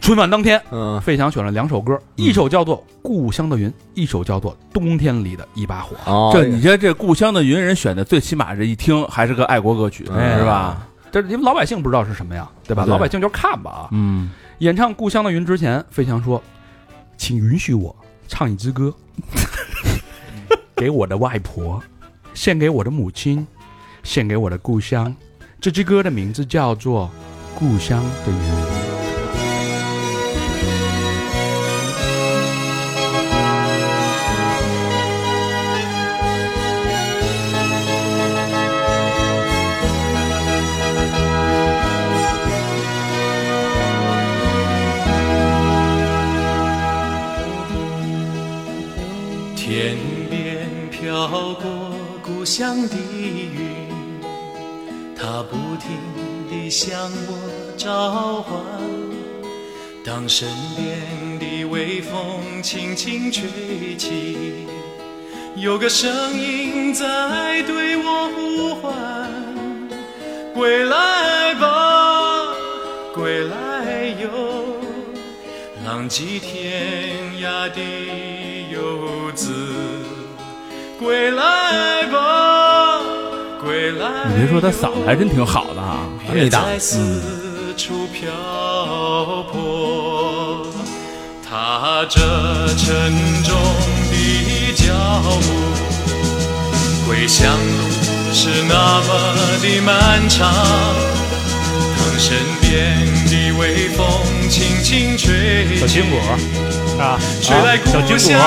[0.00, 5.94] 春晚当天，嗯费翔选了两首歌，一首叫做《故乡的云》，一首叫做《冬天里的一把火》。
[6.10, 10.86] 哦这你觉得这故乡的云人选的，最起码这一听还是个爱国歌曲，哎是吧？
[11.12, 12.84] 这因为老百姓不知道是什么呀，对吧？
[12.84, 13.88] 对老百姓就看吧啊。
[13.92, 16.42] 嗯演唱《故乡的云》之前，费翔说
[17.16, 17.94] ：“请允许我
[18.26, 18.92] 唱一支歌，
[20.74, 21.80] 给我的外婆，
[22.34, 23.46] 献给我的母亲，
[24.02, 25.14] 献给我的故乡。
[25.60, 27.10] 这支歌的名字叫做
[27.58, 28.38] 《故乡的云》。”
[56.82, 57.32] 向我
[57.76, 58.58] 召唤。
[60.02, 64.66] 当身边的微风轻轻吹起，
[65.56, 68.94] 有个声音在对我呼唤：
[70.54, 72.54] 归来吧，
[73.14, 74.30] 归来哟。
[75.84, 77.78] 浪迹天涯的
[78.72, 79.52] 游子，
[80.98, 82.39] 归来吧，
[83.92, 87.20] 你别说他嗓子还真挺好的啊，别再四
[87.76, 88.30] 处漂
[89.52, 90.66] 泊，
[91.48, 92.20] 踏着
[92.76, 92.86] 沉
[93.42, 93.56] 重
[94.10, 94.14] 的
[94.74, 94.92] 脚
[95.40, 95.46] 步，
[97.06, 97.88] 归乡路
[98.32, 99.08] 是那么
[99.60, 100.38] 的漫长。
[101.96, 102.70] 当身边
[103.26, 104.06] 的微风
[104.48, 107.18] 轻轻吹起，小金鼓是吧？
[107.42, 107.88] 吹来故
[108.18, 108.38] 乡，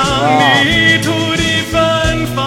[0.66, 1.42] 泥土的
[1.72, 2.38] 芬方。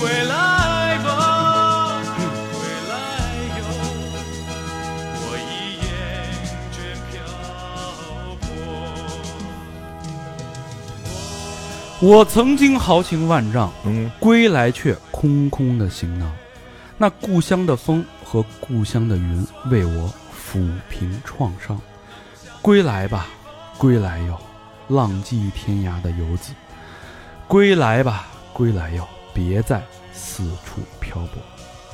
[0.00, 2.02] 归来吧，
[2.52, 2.92] 归来
[3.58, 3.60] 哟，
[5.24, 5.50] 我已
[5.82, 5.86] 厌
[6.72, 6.76] 倦
[7.10, 7.18] 漂
[8.40, 8.42] 泊。
[12.00, 16.30] 我曾经豪情万丈，嗯，归来却空空的行囊。
[16.96, 21.80] 那故乡的风和故乡的云为我抚平创伤。
[22.62, 23.26] 归来吧，
[23.76, 24.38] 归来哟，
[24.88, 26.52] 浪迹天涯的游子。
[27.48, 29.08] 归来吧，归来哟，
[29.38, 29.80] 别再
[30.12, 31.40] 四处漂泊。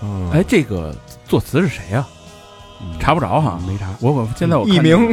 [0.03, 0.95] 嗯哎，这个
[1.27, 2.07] 作词是谁呀？
[2.99, 3.95] 查不着哈，没查。
[4.01, 5.13] 我我现在我看艺名，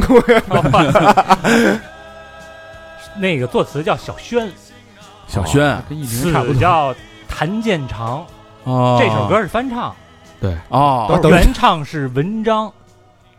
[3.18, 4.50] 那个作词叫小轩，
[5.28, 6.54] 小轩哦跟艺名差不多。
[6.54, 6.94] 词叫
[7.28, 8.24] 谭健常。
[8.64, 9.94] 哦，这首歌是翻唱，
[10.40, 12.72] 对，哦，原唱是文章。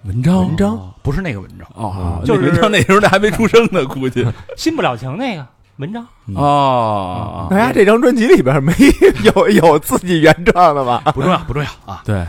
[0.03, 1.65] 文章文章哦不是那个文章。
[1.75, 4.25] 哦，就是文章那时候那还没出生呢，估计
[4.57, 6.05] 新不了情那个文章，
[6.35, 8.73] 哦，大家这张专辑里边没
[9.23, 11.01] 有有自己原创的吧？
[11.13, 12.03] 不重要，不重要啊！
[12.05, 12.23] 对，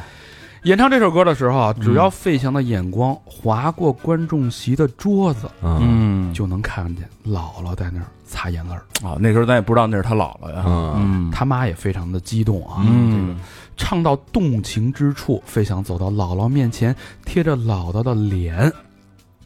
[0.63, 8.83] 演唱这首歌的时候啊，只要费翔的眼光划过观众席的桌子，嗯，就能看见姥姥在那儿擦眼泪儿。
[9.07, 12.79] 啊，那时候咱也不知道那是他姥姥呀，他妈也非常的激动啊。
[12.83, 13.39] 这个嗯，
[13.77, 18.73] 唱到动情之处，费翔走到姥姥面前，贴着姥姥的脸，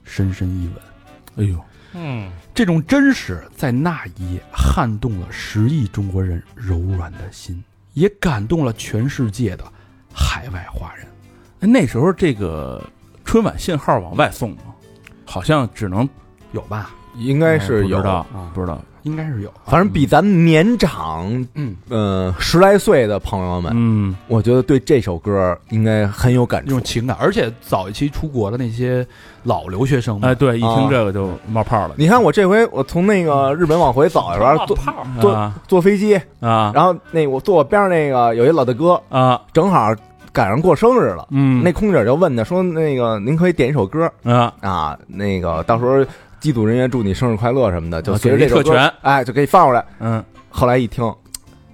[0.05, 0.77] 深深一吻。
[1.45, 1.59] 哎呦，
[1.95, 7.63] 嗯，这种真实在那一夜撼动了十亿中国人柔软的心，
[7.95, 9.65] 也感动了全世界的
[10.13, 11.07] 海外华人。
[11.61, 12.85] 哎那时候这个
[13.25, 14.75] 春晚信号往外送吗？
[15.25, 16.09] 好像只能
[16.51, 16.91] 有吧？
[17.15, 19.53] 应该是有不知，道啊，不知道，应该是有。
[19.65, 26.67] 反正比咱们年长，嗯，呃，十来岁的朋友们，嗯，我觉得对这首歌应该很有感触。
[26.69, 26.85] 那种。
[26.85, 29.07] 情感，而且早一期出国的那些
[29.43, 30.89] 老留学生嘛，哎，对，一听啊。
[30.91, 35.07] 这个就冒泡了，你看我这回我从那个日本往回走一边坐泡。
[35.21, 35.55] 坐啊。
[35.67, 36.73] 坐飞机，啊。
[36.75, 39.95] 然后那我坐我边上那个有一老大哥，啊，正好
[40.33, 41.27] 赶上过生日了。
[41.31, 44.11] 嗯，那空姐就问他说：“那个您可以点一首歌？
[44.25, 46.05] 啊，啊，那个到时候
[46.41, 49.85] 机组人员祝你生日快乐什么的，就啊随着这首歌哎，就给你放出来。
[50.01, 51.13] 嗯，后来一听，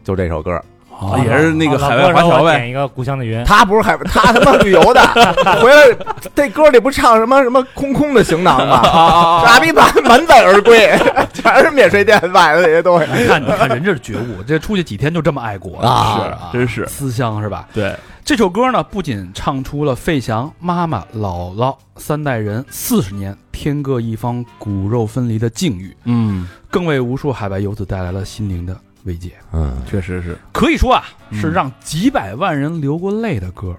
[0.03, 0.61] 就这首歌，
[0.91, 5.01] 哦也是那个海外华侨呗，点一个故乡的云，他不是海，他他妈旅游的，
[5.61, 5.97] 回来
[6.35, 8.83] 这歌里不唱什么什么空空的行囊吗？
[9.45, 10.97] 傻逼满满载而归，
[11.35, 13.07] 全是免税店买的那些东西。
[13.13, 16.87] 你看，你看人这是觉悟，这出去几天就这么爱国啊是啊，真是。
[16.87, 17.69] 思乡是吧？
[17.75, 17.95] 对，
[18.25, 29.33] 这首歌呢，不仅唱出了费翔妈妈、姥姥三代人四十年天各一方、骨肉分离的境遇，嗯，更为无数海外游子带来了心灵的慰藉。
[29.53, 33.77] 嗯，确实是，可以说啊，嗯是让几百万人流过泪的歌。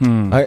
[0.00, 0.46] 嗯，哎。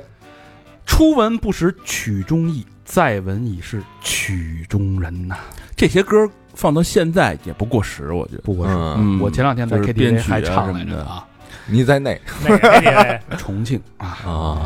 [0.87, 5.35] 初闻不识曲中意，再闻已是曲中人呐。
[5.75, 6.15] 这些歌
[6.53, 11.25] 放到现在也不过时，我觉得，不过时，嗯，我前两天在 KTV 还唱来着啊，
[11.67, 14.17] 你在内那个得重庆啊。
[14.25, 14.57] 啊，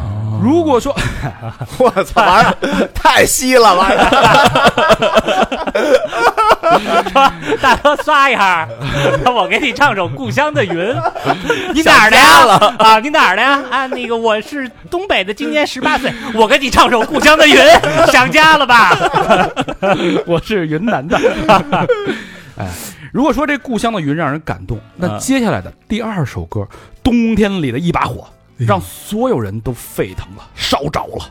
[0.42, 0.96] 如果说
[1.80, 2.56] 我操，玩
[2.94, 4.10] 太稀了，玩意儿。
[7.62, 8.68] 大哥刷一下，
[9.26, 10.74] 我给你唱首《故乡的云》。
[11.74, 12.76] 你哪儿的呀？
[12.78, 13.60] 啊，你哪儿的呀？
[13.72, 16.14] 啊，那个我是东北的，今年十八岁。
[16.34, 17.56] 我给你唱首《故乡的云》，
[18.12, 18.96] 想家了吧？
[20.26, 21.18] 我是云南的。
[22.58, 22.68] 哎，
[23.12, 26.62] 如果说这故乡的云让人感动，那啊接下来的第二首歌
[27.04, 28.28] 《冬天里的一把火》，
[28.66, 31.26] 让所有人都沸腾了，烧着了。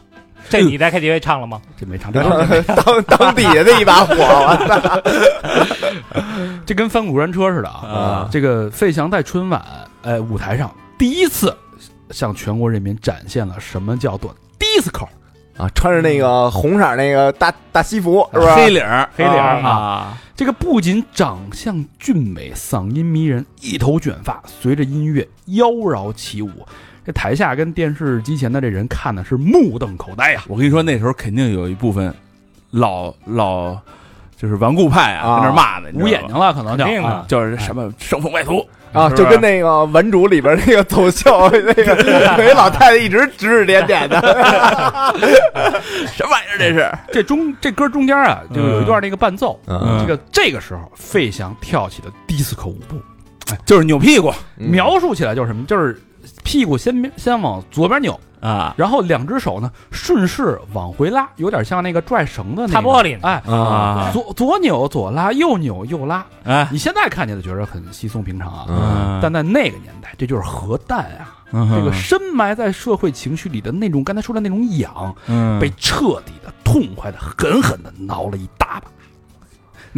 [0.50, 1.60] 这你在 KTV 唱了吗？
[1.76, 4.14] 这没唱，这这当 当底下的一把火！
[6.64, 7.84] 这跟翻过山车似的啊！
[8.24, 9.62] 啊这个费翔在春晚
[10.02, 11.54] 呃舞台上第一次
[12.10, 15.06] 向全国人民展现了什么叫做 disco。
[15.58, 18.54] 啊，穿着那个红色那个大大西服，是吧？
[18.54, 26.50] 黑领儿黑领儿啊，这个不仅长相俊美，嗓音迷人，一头卷发随着音乐妖娆起舞。
[27.04, 32.14] 这台下跟电视机前的这人看的是目瞪口呆呀、我跟你说，那时候肯定有一部分
[32.70, 33.76] 老老
[34.36, 35.40] 就是顽固派啊，啊。
[35.40, 36.04] 跟那骂呢，你知道吗？
[36.04, 37.08] 捂眼睛了，可能就肯定的。
[37.08, 37.24] 啊。
[37.26, 44.20] 就是什么生逢外图啊，就跟那个文主里边那个走秀 那个有一老太太一直指指点点的，
[46.12, 46.90] 什么玩意儿这是？
[47.12, 49.58] 这中这歌中间啊，就有一段那个伴奏。
[49.66, 52.96] 嗯这个这个时候，费翔跳起了 disco 舞步，
[53.64, 55.64] 就是扭屁股描述起来就是什么？
[55.66, 56.00] 就是
[56.44, 66.24] 屁股先先往左边扭，啊然后两只手呢顺势往回拉，有点像那个拽绳的那个擦玻璃呢哎，啊左左扭左拉，右扭右拉。
[66.44, 71.34] 哎你现在看见的觉得很稀松平常啊，嗯但在那个年代，这就是核弹啊！
[71.50, 78.88] 嗯这个深埋在社会情绪里的那种刚才说的那种痒，嗯被彻底的、痛快的、狠狠的挠了一大把。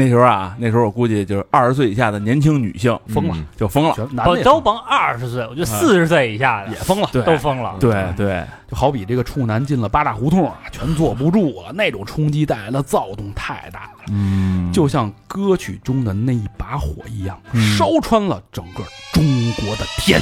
[0.01, 3.47] 那时候啊，那时候我估计就是二十岁以下的年轻女性疯了嗯。
[3.55, 7.77] 就疯了，男的也都甭二十岁，我觉得四十岁以下的也疯了，对都疯了。
[7.79, 14.73] 对对，就好比这个处男进了八大胡同啊，全坐不住了，那种冲击带来的躁动太大了，嗯。
[14.73, 17.77] 就像歌曲中的那一把火一样，嗯。
[17.77, 18.83] 烧穿了整个
[19.13, 19.23] 中
[19.53, 20.19] 国的天。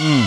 [0.00, 0.26] 嗯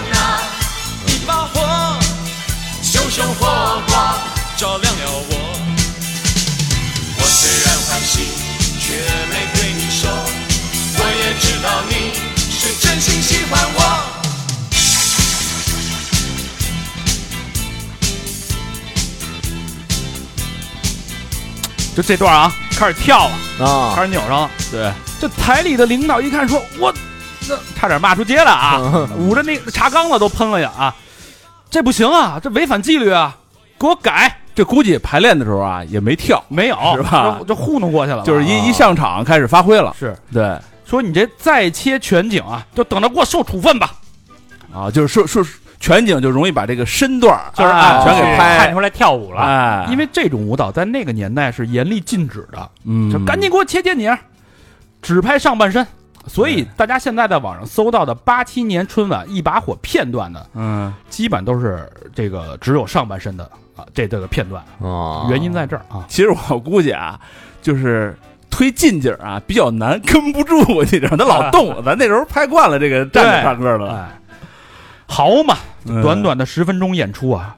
[3.23, 4.17] 火光
[4.57, 5.33] 照亮了我。
[7.17, 8.27] 我虽然欢喜，
[8.79, 8.93] 却
[9.29, 10.09] 没对你说，
[10.97, 12.13] 我也知道你
[12.49, 13.79] 是真心喜欢我。
[21.93, 23.27] 就这段啊，开始跳
[23.59, 24.51] 了，啊开始扭上了。
[24.71, 26.93] 对，这台里的领导一看说：“我
[27.49, 28.79] 那差点骂出街了啊！
[29.17, 30.95] 捂着那个茶缸子都喷了呀啊！
[31.71, 33.37] 这不行啊，这违反纪律啊！
[33.79, 34.37] 给我改！
[34.53, 43.93] 这估计排练的时候啊也没跳，没有是吧就 就糊弄过去了，就是一一上场开始发挥了，是对说你这再切全景啊，就等着给我受处分吧。
[44.73, 45.41] 啊，就是说说
[45.79, 49.41] 全景就容易把这个身段儿就是啊全给拍，看出来跳舞了。
[49.41, 54.15] 哎，因为这种舞蹈在那个年代是严厉禁止的，嗯就赶紧给我切电影，
[55.01, 55.87] 只拍上半身。
[56.27, 63.43] 所以大家现在在网上搜到的八七年春晚一把火片段呢，嗯基本都是这个只有上半身的
[63.75, 66.05] 啊，这这个片段，啊原因在这儿啊。
[66.07, 67.19] 其实我估计啊，
[67.61, 68.15] 就是
[68.49, 71.83] 推近景啊比较难，跟不住，你知道，他老 动。
[71.83, 74.19] 咱那时候拍惯了这个站着对唱歌了，哎，
[75.07, 77.57] 好嘛，嗯短短的十分钟演出啊，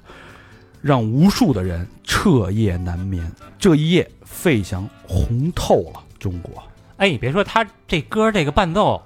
[0.81, 3.29] 让无数的人彻夜难眠。
[3.59, 6.63] 这一夜，费翔红透了中国。
[7.03, 9.01] 哎，你别说他这歌这个伴奏，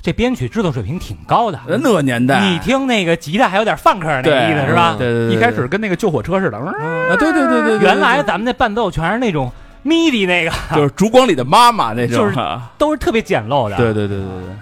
[0.00, 1.60] 这编曲制作水平挺高的。
[1.66, 4.94] 呃那个年代，你听那个吉他还有点放克那对意思是吧？
[4.96, 9.52] 对对对，一开始跟那个救火车似的，嗯啊，对对对对，对原来咱们那伴奏全是那种
[9.84, 12.34] MIDI 那个，就是烛光里的妈妈那种，就是
[12.78, 13.76] 都是特别简陋的。
[13.76, 14.56] 对对对对对，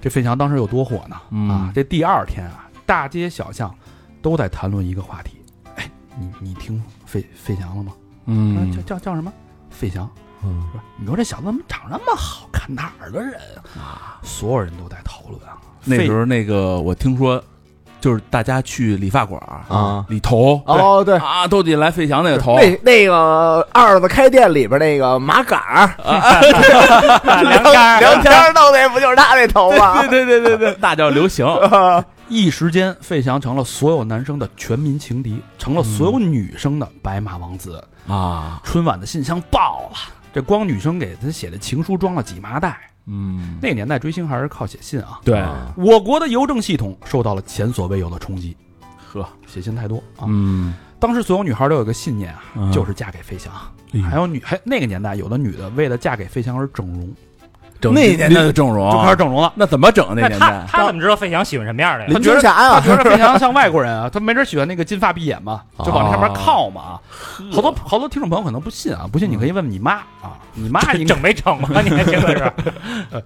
[0.00, 1.14] 这费翔当时有多火呢？
[1.30, 3.72] 嗯啊，这第二天啊，大街小巷
[4.20, 5.36] 都在谈论一个话题。
[5.76, 7.92] 哎，你你听费费翔了吗？
[8.26, 9.32] 嗯叫叫叫什么？
[9.70, 10.10] 费翔。
[10.44, 10.62] 嗯，
[10.96, 12.72] 你说这小子怎么长那么好看？
[12.74, 13.34] 哪儿的人
[13.76, 14.18] 啊？
[14.22, 15.56] 所有人都在讨论啊。
[15.84, 17.42] 那时候那个我听说，
[18.00, 21.16] 就是大家去理发馆啊理头哦对。
[21.18, 25.94] 啊，都得来费翔那个头，那那个二子开店里边那个马杆儿，
[27.42, 30.00] 梁杆儿聊天弄那不就是他那头吗？
[30.06, 31.46] 对对对对对，那叫流行，
[32.28, 37.82] 一时间，费翔成了所有男生的全民情敌，成了所有女生的白马王子。
[38.08, 39.96] 啊，春晚的信箱爆了，
[40.34, 42.90] 这光女生给他写的情书装了几麻袋。
[43.06, 45.20] 嗯，那个年代追星还是靠写信啊。
[45.24, 45.40] 对，
[45.76, 48.56] 我国的邮政系统受到了前所未有的冲击，
[48.98, 50.26] 呵，写信太多啊。
[50.26, 53.52] 嗯，当时所有女孩都有个信念啊，嗯就是嫁给费翔。
[53.92, 57.14] 哎还有女还那个年代，有的女的为了嫁给费翔而整容，
[57.80, 59.52] 整那年代的整容就开始整容了。
[59.56, 60.06] 那怎么整？
[60.14, 62.06] 那那他年代他怎么知道费翔喜欢什么样的呀？
[62.08, 67.00] 林觉得青霞呀，他觉得费翔像外国人啊， 他没准喜欢那个金发碧眼嘛，就往那上面靠嘛啊。
[67.52, 71.68] 好多好多听众朋友可能不信啊，不信你可以问问你妈啊，你妈你整没整吗？
[71.84, 73.22] 你还真的是？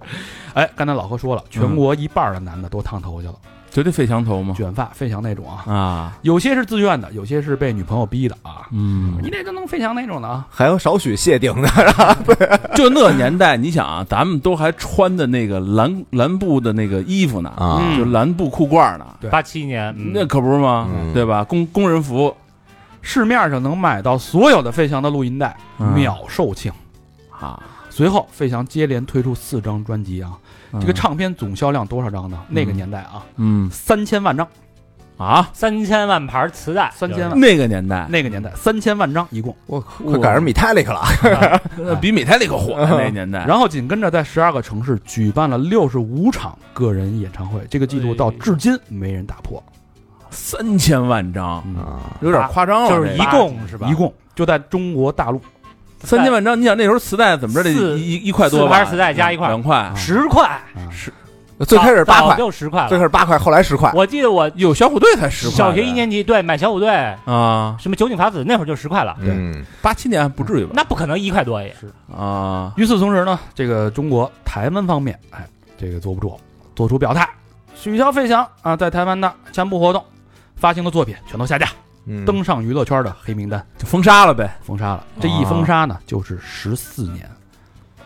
[0.53, 3.33] 哎，刚才老何说了，全国一半的男的都烫头去了，
[3.71, 4.53] 就这费翔头吗？
[4.57, 8.67] 卷发费翔那种啊，啊，有些是自愿的，有些是被女朋友逼的啊。
[8.71, 11.69] 嗯，你得就能费翔那种的啊，还有少许谢顶的，
[12.75, 17.81] 就那年代，你想啊，咱们都还穿的那个蓝蓝布的那个衣服呢，啊。
[17.97, 19.29] 就蓝布裤褂呢，对。
[19.29, 20.11] 八七年，嗯。
[20.13, 20.87] 那可不是吗？
[20.91, 21.13] 嗯。
[21.13, 21.43] 对吧？
[21.43, 22.35] 工工人服。
[23.01, 25.93] 市面上能买到所有的费翔的录音带，嗯。
[25.93, 26.71] 秒售罄。
[27.29, 30.31] 啊，随后，费翔接连推出四张专辑啊，
[30.79, 32.39] 这个唱片总销量多少张呢？
[32.49, 34.47] 那个年代啊，嗯，三千万张。
[35.17, 37.29] 啊，三千万盘磁带，三千万。
[37.31, 41.01] 就是那个年代，那个年代三千万张一共，我快赶上米泰利克了，
[41.77, 43.43] 呃比米泰利克火的那个年代。
[43.45, 49.61] 然后紧跟着在十二个城市举办了六十五场个人演唱会，这个记录到至今没人打破。
[50.29, 52.89] 三千万张，啊，有点夸张了。
[52.89, 53.89] 就是一共是吧？
[53.89, 55.41] 一共就在中国大陆
[56.03, 58.77] 三千万张，你想那时候磁带怎么着得四一一一块多吧？
[58.77, 61.13] 四盘磁带加一块两块，十块，十，
[61.65, 62.89] 最开始八早块，就十块了。
[62.89, 65.55] 最开始八块，后来十块，我记得我有小虎队才十块。
[65.57, 66.89] 小学一年级对买小虎队，
[67.25, 70.71] 啊，什么酒井法子那会儿就十块了，嗯，八七年不至于吧？
[70.73, 71.75] 那不可能一块多也。
[72.15, 75.45] 啊，与此同时呢，这个中国台湾方面，哎，
[75.77, 76.39] 这个坐不住，
[76.75, 77.27] 做出表态，
[77.75, 80.03] 取消费翔啊在台湾的全部活动，
[80.55, 81.67] 发行的作品全都下架，
[82.05, 84.57] 嗯登上娱乐圈的黑名单，就封杀了呗。
[84.61, 85.05] 封杀了。
[85.19, 87.29] 这一封杀呢，就是十四年，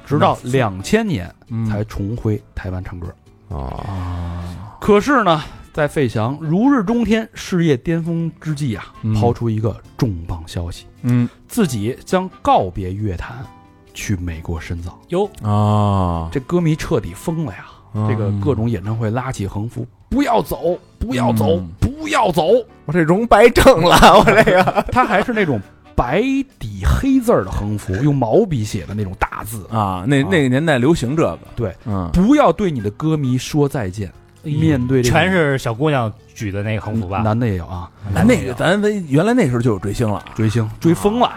[0.05, 3.07] 直到两千年嗯才重回台湾唱歌。
[3.49, 5.41] 啊，可是呢，
[5.71, 13.45] 在费翔如日中天、事业巅峰之际啊，嗯抛出一个重磅消息，嗯自己将告别乐坛，
[13.93, 14.99] 去美国深造。
[15.09, 17.65] 哟，啊，这歌迷彻底疯了呀！
[17.95, 21.69] 嗯这个各种演唱会拉起横幅，不要走，不要走，嗯。
[21.81, 22.49] 不要走。
[22.85, 25.59] 我这容白正了， 我这个，他还是那种
[25.95, 26.21] 白
[26.59, 29.65] 底黑字儿的横幅，用毛笔写的那种大字。
[29.71, 30.27] 啊，那啊。
[30.29, 34.11] 那个年代流行这个，对，嗯，不要对你的歌迷说再见。
[34.43, 37.19] 面对这种全是小姑娘举的那个横幅吧？
[37.19, 41.31] 男的也有啊，那那个咱原来那时候就有追星了，追星追疯了。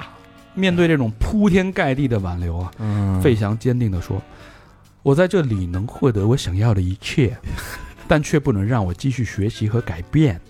[0.54, 3.20] 面对这种铺天盖地的挽留啊，嗯。
[3.20, 4.20] 费翔坚定地说
[5.04, 7.36] ：“我在这里能获得我想要的一切，
[8.08, 10.40] 但却不能让我继续学习和改变。”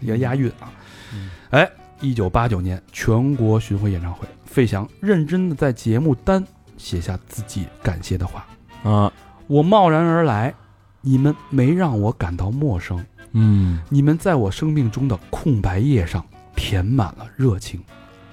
[0.00, 0.70] 要押韵啊！
[1.14, 6.44] 嗯哎，一九八九年全国巡回演唱会，费翔认真的在节目单
[6.76, 8.46] 写下自己感谢的话
[8.82, 9.10] 啊
[9.46, 10.52] ，：“我贸然而来，
[11.00, 13.02] 你们没让我感到陌生，
[13.32, 16.22] 嗯，你们在我生命中的空白页上
[16.54, 17.80] 填满了热情。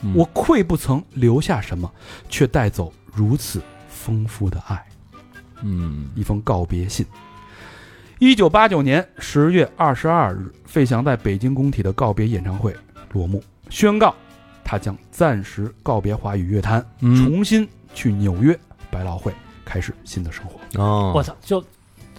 [0.01, 1.89] 嗯我愧不曾留下什么，
[2.27, 4.83] 却带走如此丰富的爱。”
[5.61, 7.05] 嗯一封告别信。
[8.21, 12.71] 一九八九年十月二十二日，费翔在北京工体的告别演唱会
[13.13, 14.13] 落幕，宣告
[14.63, 17.15] 他将暂时告别华语乐坛，嗯。
[17.15, 18.55] 重新去纽约
[18.91, 19.33] 百老汇
[19.65, 21.13] 开始新的生活，哦。
[21.15, 21.67] 我操，就就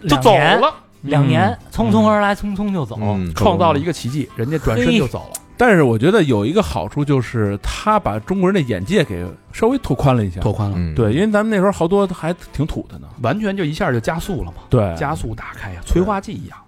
[0.00, 2.98] 两年，走了，两年匆匆而来，匆匆就走。
[3.00, 5.40] 嗯，创造了一个奇迹，人家转身就走了。
[5.64, 14.92] 但是我觉得有一个好处就是他把中国人的眼界给稍微拓宽了一下，拓宽了，嗯，对，因为咱们那时候好多还挺土的呢，完全就一下就加速了嘛，对。
[14.96, 16.58] 加速打开呀，催化剂一样。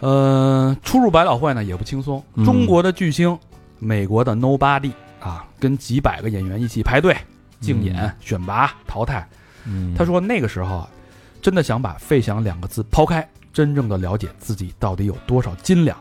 [0.00, 2.44] 呃，出入百老汇呢也不轻松，嗯。
[2.44, 3.38] 中国的巨星，
[3.78, 7.16] 美国的 Nobody 啊，跟几百个演员一起排队
[7.58, 9.26] 竞演、嗯选拔、淘汰。
[9.64, 9.94] 嗯。
[9.96, 10.88] 他说那个时候啊，
[11.40, 15.96] 真的想把“费翔”两个字抛开，真正的了解自己到底有多少斤两。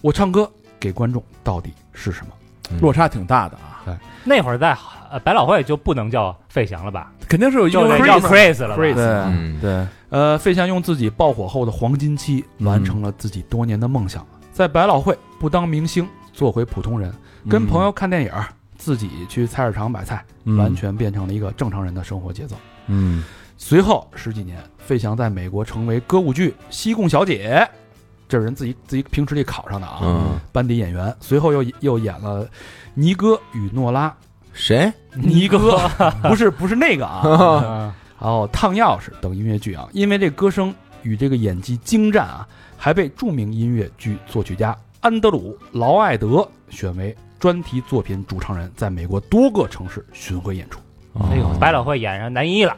[0.00, 0.50] 我唱歌
[0.82, 2.32] 给观众到底是什么？
[2.80, 4.76] 落差挺大的啊，那会儿在
[5.10, 7.12] 呃百老汇就不能叫费翔了吧？
[7.28, 8.82] 肯定是有一个就得叫 Chris Chris 了吧。
[8.82, 17.12] Chris 对嗯对，呃，费翔用自己爆火后的黄金期，完成了自己多年的梦想，在百老汇不当明星，做回普通人，
[17.48, 18.32] 跟朋友看电影，
[18.76, 20.56] 自己去菜市场买菜，嗯。
[20.56, 22.56] 完，全变成了一个正常人的生活节奏。
[22.86, 23.22] 嗯。
[23.58, 27.68] 随后十几年，费翔在美国成为歌舞剧《西贡小姐》，
[28.32, 31.14] 这是人自己自己凭实力考上的啊，嗯，班底演员。
[31.20, 32.46] 随后又又演了
[32.94, 34.08] 《尼哥与诺拉》，
[34.54, 34.90] 谁？
[35.14, 35.78] 尼哥
[36.24, 37.20] 不是不是那个啊，
[37.62, 37.92] 嗯。
[38.18, 50.80] 然后《烫钥匙》等音乐剧啊，因为这歌声与这个演技精湛啊，还被著名音乐剧作曲家安德鲁·劳埃德选为专题作品主唱人，在美国多个城市巡回演出。
[51.30, 52.74] 哎呦，百老汇演上男一了，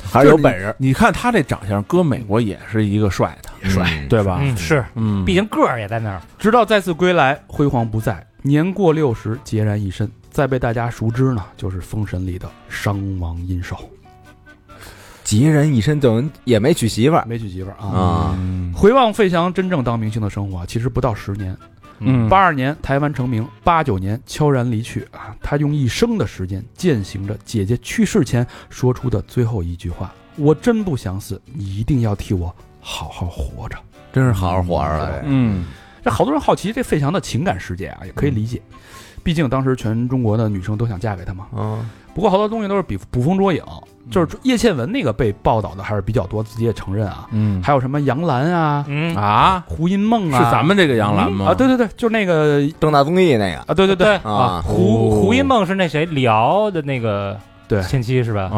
[0.00, 4.38] 还是有本事，你看他这长相，搁美国也是一个帅的，帅，对吧？
[4.42, 6.20] 嗯，是，嗯，毕竟个儿也在那儿。
[6.38, 10.10] 直到再次归来，辉煌不再，年过六十，孑然一身。
[10.30, 13.76] 再被大家熟知呢，就是《封神》里的商王殷寿，
[15.26, 17.86] 孑然一身，等于也没娶媳妇儿没娶媳妇儿啊。
[17.86, 21.54] 啊，嗯回望费翔真正当明星的生活啊，其实不到十年。
[22.04, 25.36] 嗯八二年台湾成名，八九年悄然离去啊。
[25.42, 32.52] 他用一生的时间践行着姐姐去世前说出的最后一句话：“我真不想死，你一定要替我
[32.82, 33.76] 好好活着。
[34.12, 35.64] 真是好好活着了，嗯”
[36.04, 38.60] 这好多人好奇这费翔的情感世界啊，也可以理解。
[39.22, 41.46] 毕竟当时全中国的女生都想嫁给他嘛。
[41.56, 43.62] 嗯，不过好多东西都是捕捕风捉影，
[44.10, 47.28] 就是叶倩文那个被报道的还是比较多，自己也承认啊。
[47.30, 47.62] 嗯。
[47.62, 50.38] 还有什么杨澜啊、嗯，啊，胡因梦啊。
[50.38, 51.46] 是啊，咱们这个杨澜吗？
[51.50, 53.58] 啊，对对对，就是那个正大综艺那个。
[53.60, 55.20] 啊，对对对，啊，胡哦。
[55.22, 57.38] 胡因梦是那谁李敖的那个
[57.72, 58.50] 对前妻是吧？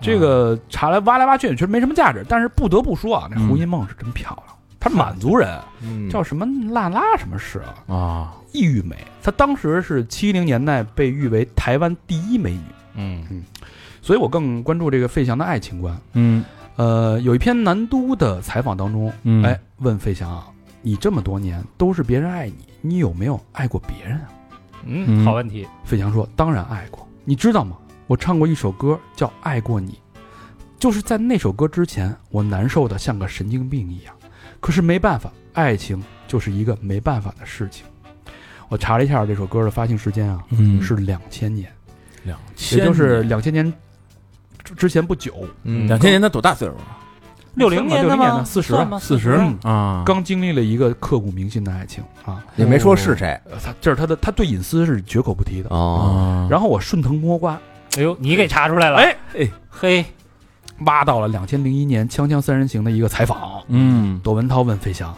[0.00, 2.24] 对这个查来挖来挖去，确实没什么价值。
[2.28, 7.94] 但是不得不说啊，那嗯胡因梦是真漂亮，她是满族人，嗯叫什么拉拉什么氏啊？
[7.94, 12.60] 啊，异域美，她当时是七零年代被誉为台湾第一美女，
[12.94, 13.42] 嗯
[14.00, 15.96] 所以我更关注这个费翔的爱情观。
[16.12, 16.44] 嗯
[16.76, 20.46] 呃，有一篇南都的采访当中，嗯哎，问费翔啊，
[20.82, 24.28] 你这么多年都是别人爱你，你有没有爱过别人啊？
[24.84, 25.66] 嗯，好问题。
[25.84, 27.04] 费翔说，当然爱过。
[27.24, 27.76] 你知道吗？
[28.06, 29.92] 我唱过一首歌叫《爱过你》，
[30.78, 34.14] 就是在那首歌之前，我难受的像个神经病一样。
[34.60, 37.84] 可是没办法，爱情就是一个没办法的事情。
[38.68, 41.70] 我查了一下这首歌的发行时间啊，嗯是两千年，
[42.24, 43.72] 两千，也就是两千年
[44.64, 45.32] 之之前不久，
[45.64, 46.98] 嗯两千年，他多大岁数了？
[47.54, 48.38] 六零年的60年吗？
[48.38, 48.98] 的40算吗？
[48.98, 52.44] 四十嗯啊，刚经历了一个刻骨铭心的爱情啊。
[52.56, 55.70] 也没说是谁呃他这是他的，他对隐私是绝口不提的。
[55.70, 57.58] 哦，啊，然后我顺藤摸瓜，
[57.96, 58.98] 哎呦，你给查出来了。
[58.98, 60.04] 哎哎，嘿，
[60.80, 63.62] 挖到了两千零一年《锵锵三人行》的一个采访。
[63.68, 65.16] 嗯窦文涛问费翔：“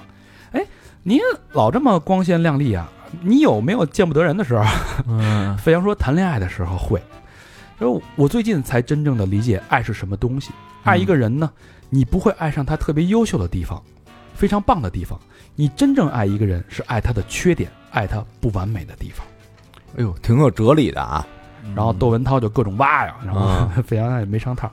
[0.52, 0.64] 哎，
[1.02, 1.18] 您
[1.52, 2.88] 老这么光鲜亮丽啊，
[3.20, 4.64] 你有没有见不得人的时候
[5.08, 7.02] 嗯？” 费翔说：“谈恋爱的时候会。
[7.78, 10.50] 说我最近才真正的理解爱是什么东西。
[10.84, 11.50] 爱一个人呢，
[11.90, 13.82] 你不会爱上他特别优秀的地方，
[14.34, 15.18] 非常棒的地方。
[15.54, 19.26] 你真正爱一个人是爱他的缺点，爱他不完美的地方。
[19.96, 21.26] 哎呦，挺有哲理的啊，
[21.74, 24.70] 然后窦文涛就各种挖呀，然后啊费翔也没上套，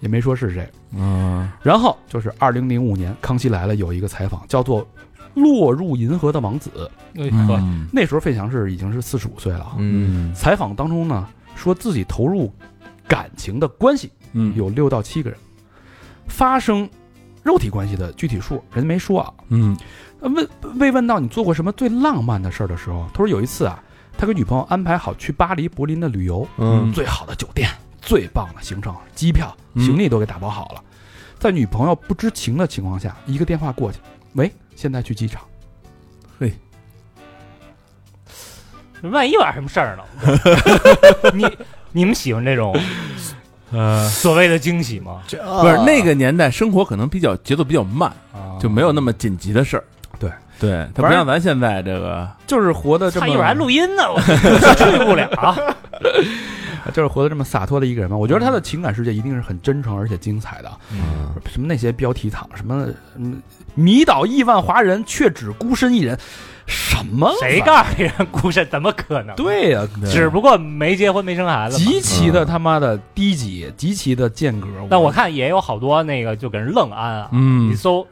[0.00, 0.68] 也没说是谁。
[0.96, 4.82] 嗯然后就是二零零五年《康熙来了》有一个采访，叫做
[5.34, 6.70] 《落入银河的王子》。
[7.92, 9.74] 那时候费翔是已经是四十五岁了啊。
[9.78, 12.52] 嗯采访当中呢，说自己投入
[13.06, 15.38] 感情的关系嗯有六到七个人，
[16.26, 16.88] 发生
[17.42, 19.32] 肉体关系的具体数人家没说啊。
[19.48, 19.76] 嗯
[20.20, 20.48] 呃问
[20.78, 23.82] 被问到你做过什么最浪漫的事儿的时候，他说有一次啊，
[24.18, 27.70] 他给女朋友安排好去巴黎、柏林的旅游，嗯最好的酒店、
[28.02, 30.82] 最棒的行程、机票、嗯行李都给打包好了。
[31.38, 34.00] 在女朋友不知情的情况下，一个电话过去，
[34.32, 35.40] 喂，现在去机场。
[36.36, 36.52] 嘿
[39.02, 40.02] 万一有点什么事儿呢？
[41.32, 41.46] 你
[41.92, 42.76] 你们喜欢这种
[43.70, 45.22] 呃，所谓的惊喜吗？
[45.30, 49.84] 不是那个年代生活可能比较节奏比较慢，啊就没有那么紧急的事儿。
[50.18, 54.20] 对对，他不像咱现在这个，就是活的这么，他一会儿还录音呢，我
[54.76, 55.28] 去不了。
[56.94, 58.16] 就是活得这么洒脱的一个人嘛。
[58.16, 60.70] 我觉得他的情感世界一定是很真诚而且精彩的。
[60.90, 63.42] 嗯什么那些标题党，什么嗯
[63.74, 66.18] 迷倒亿万华人，却只孤身一人，
[66.66, 68.66] 什么谁告诉你人孤身？
[68.70, 71.76] 怎么可能？，对呀、只不过没结婚没生孩子。
[71.76, 74.66] 极其的他妈的低级，极其的间隔。
[74.88, 78.06] 但我看也有好多那个就给人愣安啊，嗯你搜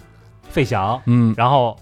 [0.51, 1.75] 费翔，嗯然后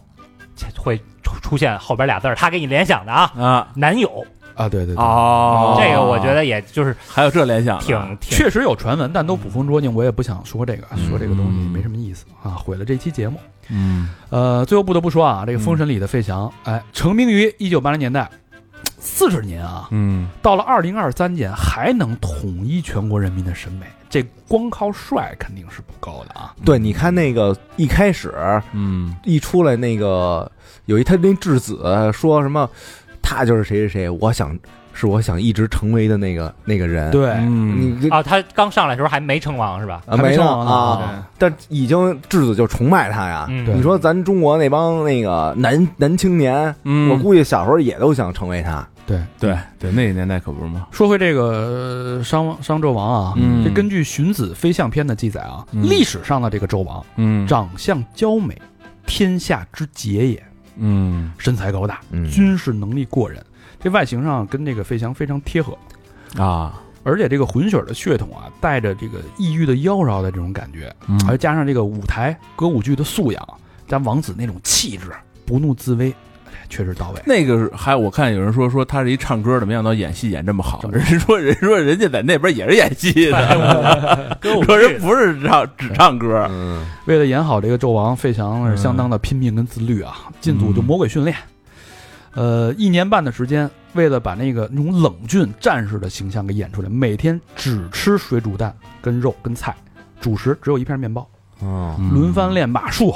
[0.77, 3.69] 会出出现后边俩字儿，他给你联想的啊，啊。
[3.75, 4.25] 男友。
[4.55, 13.41] 啊，对对对，哦，这个我觉得也就是还有这联想，挺挺确实有传闻，但都捕风捉影，我也不想说这个，说这个东西嗯没什么意思啊，毁了这期节目。
[13.69, 14.11] 嗯。
[14.31, 18.31] 呃，最后不得不说啊，这个《封神里的费翔，哎，成名于一九八零年代，
[19.01, 20.29] 四十年啊，嗯。
[20.41, 26.55] 到了二零二三年还能统一全国人民的审美，这光靠帅肯定是不够的啊。
[26.65, 28.33] 对，你看那个一开始
[28.73, 30.49] 嗯一出来，那个
[30.85, 32.71] 有一他那质子说什么，
[33.21, 34.57] 他就是谁谁谁，我想
[34.95, 37.99] 是我想一直成为的那个那个人。，对，嗯。
[38.01, 40.03] 你啊，他刚上来的时候还没称王是吧？
[40.07, 43.47] 啊没呢还没上呢啊，但已经质子就崇拜他呀。
[43.51, 48.87] 嗯，你说咱中国那帮那个男男青年，嗯，我估计小时候也都想成为他。
[49.07, 49.21] 对。
[49.39, 50.87] 对对，那个年代可不是吗？
[50.91, 51.43] 说回这个
[52.19, 53.63] 呃商商纣王啊，嗯。
[53.65, 55.83] 这根据《荀子·飞象篇》的记载啊，嗯。
[55.83, 57.47] 历史上的这个纣王嗯。
[57.47, 58.57] 长相娇美，
[59.07, 60.43] 天下之杰也，
[60.77, 61.33] 嗯。
[61.37, 62.31] 身材高大，嗯。
[62.31, 63.45] 军事能力过人，
[63.85, 65.79] 这外形上跟这个费翔非常贴合。
[66.37, 73.49] 啊，而且这个混血儿的血统啊，带着这个异域的妖娆的这种感觉，嗯还加上这个舞台歌舞剧的素养，
[73.87, 75.13] 加王子那种气质，
[75.47, 76.11] 不怒自威，
[76.47, 77.23] 哎确实到位。
[77.25, 80.83] 那个是还我看有人说说他是一唱歌的，没想到演戏演这么好。
[80.91, 86.49] 人说人说人家在那边也是演戏的， 歌舞说人不是唱只唱歌。
[86.51, 91.37] 嗯为了演好这个纣王，费翔是相当的拼命跟自律啊，进组就魔鬼训练。
[92.35, 99.75] 呃，一年半的时间，为了把那个那种冷峻战士的形象给演出来，每天只吃水煮蛋跟肉跟菜，
[100.21, 101.27] 主食只有一片面包。
[102.13, 103.15] 轮番练马术、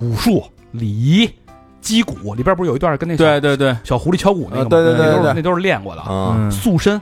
[0.00, 0.42] 武术、
[0.72, 1.30] 礼仪、
[1.80, 6.10] 击鼓，里边不是有一段跟那对对对，小狐狸敲鼓那个对对对那都对是那都是练过的啊。
[6.10, 7.00] 啊塑身，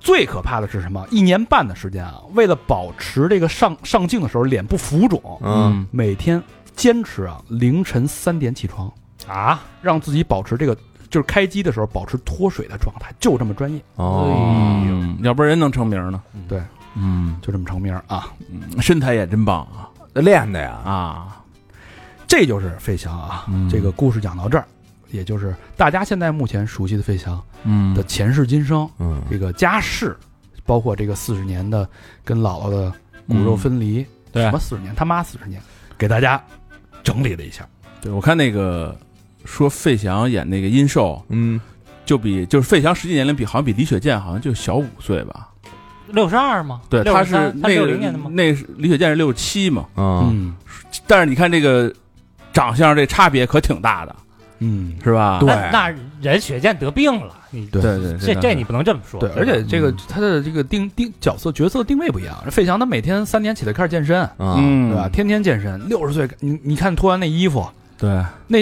[0.00, 1.06] 最可怕的是什么？
[1.10, 5.86] 一年半的时间啊，为了保持这个上上镜的时候脸不浮肿，嗯。
[5.90, 6.42] 每天
[6.74, 8.90] 坚持啊凌晨三点起床，
[9.26, 10.74] 啊，让自己保持这个
[11.12, 14.32] 就是开机的时候保持脱水的状态，就这么专业，哦，
[14.86, 16.22] 嗯，要不然人能成名呢。
[16.48, 16.58] 对，
[16.96, 18.32] 嗯，就这么成名啊。
[18.50, 19.92] 嗯身材也真棒啊。
[20.14, 21.44] 练的呀，啊！
[22.26, 23.44] 这就是费翔啊。
[23.48, 23.68] 嗯。
[23.68, 24.64] 这个故事讲到这儿，
[25.10, 27.94] 也就是大家现在目前熟悉的费翔嗯。
[27.94, 29.22] 的前世今生，嗯。
[29.30, 30.16] 这个家世，
[30.64, 31.86] 包括这个四十年的
[32.24, 32.90] 跟姥姥的
[33.28, 34.44] 骨肉分离，对。
[34.44, 35.60] 什么四十年，他妈四十年，
[35.98, 36.42] 给大家
[37.02, 37.68] 整理了一下。
[38.00, 38.98] 对，我看那个
[39.44, 41.60] 说费翔演那个殷寿，嗯，
[42.04, 45.48] 就比就是费翔实际年龄比好像比李雪健好像就小五岁吧？
[46.08, 46.80] 六十二吗？
[46.90, 48.28] 对，63他是他那个六零年的吗？
[48.30, 50.54] 那是李雪健是六十七嘛，嗯，嗯
[51.06, 51.90] 但是你看这个
[52.52, 54.14] 长相这差别可挺大的，
[54.58, 55.38] 嗯，是吧？
[55.40, 59.18] 对那那人雪健得病了，你对对对，这这你不能这么说。
[59.20, 62.36] 对，而且这个嗯他的这个定定角色角色定位不一样。
[62.50, 65.08] 费翔他每天三点起来开始健身，啊，嗯，对吧？
[65.08, 67.66] 天天健身，六十岁，你你看脱完那衣服，
[67.96, 68.58] 对，那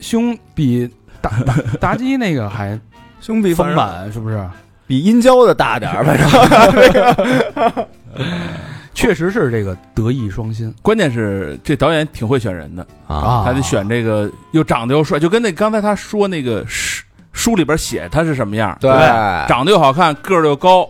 [0.00, 0.88] 胸比
[1.22, 2.78] 妲妲妲己那个还
[3.20, 4.40] 胸比丰，满，是不是？
[4.86, 7.86] 比殷郊的大点儿，反正
[8.94, 18.90] 确实是这个德艺双馨关键是这导演挺会选人的，啊他得选这个又长得又帅，就跟那刚才他说那个书书里边写他是什么样，对？
[19.46, 20.88] 长得又好看，个儿又高，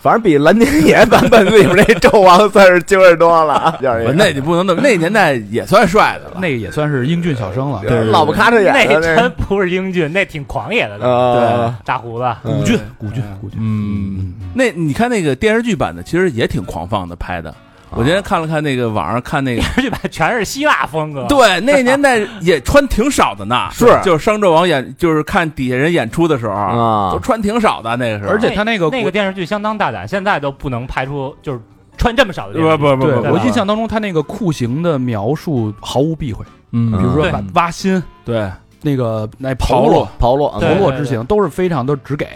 [0.00, 6.36] 反正比蓝天野版本里面那纣王算是精神多了， 要是那你不能那么，那年代也算帅的了。
[6.40, 7.82] 那个也算是英俊小生了。
[7.86, 10.98] 对老不卡着眼那的真不是英俊，那挺狂野的。
[10.98, 13.58] 对，大胡子，嗯古俊，古俊，古俊。
[13.60, 17.54] 嗯，那你看那个电视剧版的，其实也挺狂放的拍的。
[17.90, 21.26] 我今天看了看那个网上看那个，这版全是希腊风格。
[21.28, 23.68] 对，那年代也穿挺少的呢。
[23.72, 28.30] 是就是商纣王演，就是看底下人演出的时候，啊都穿挺少的那个时候。
[28.30, 31.60] 而且他那个那个电视剧相当大胆，现在都不能拍出就是
[31.96, 32.82] 穿这么少的不电视剧。
[32.82, 38.50] 不不不，我印象当中，他那个酷刑的描述毫无避讳，嗯，比如说把挖心、对，
[38.82, 42.26] 那个那刨刨落、刨落刨落之刑都是非常的直给。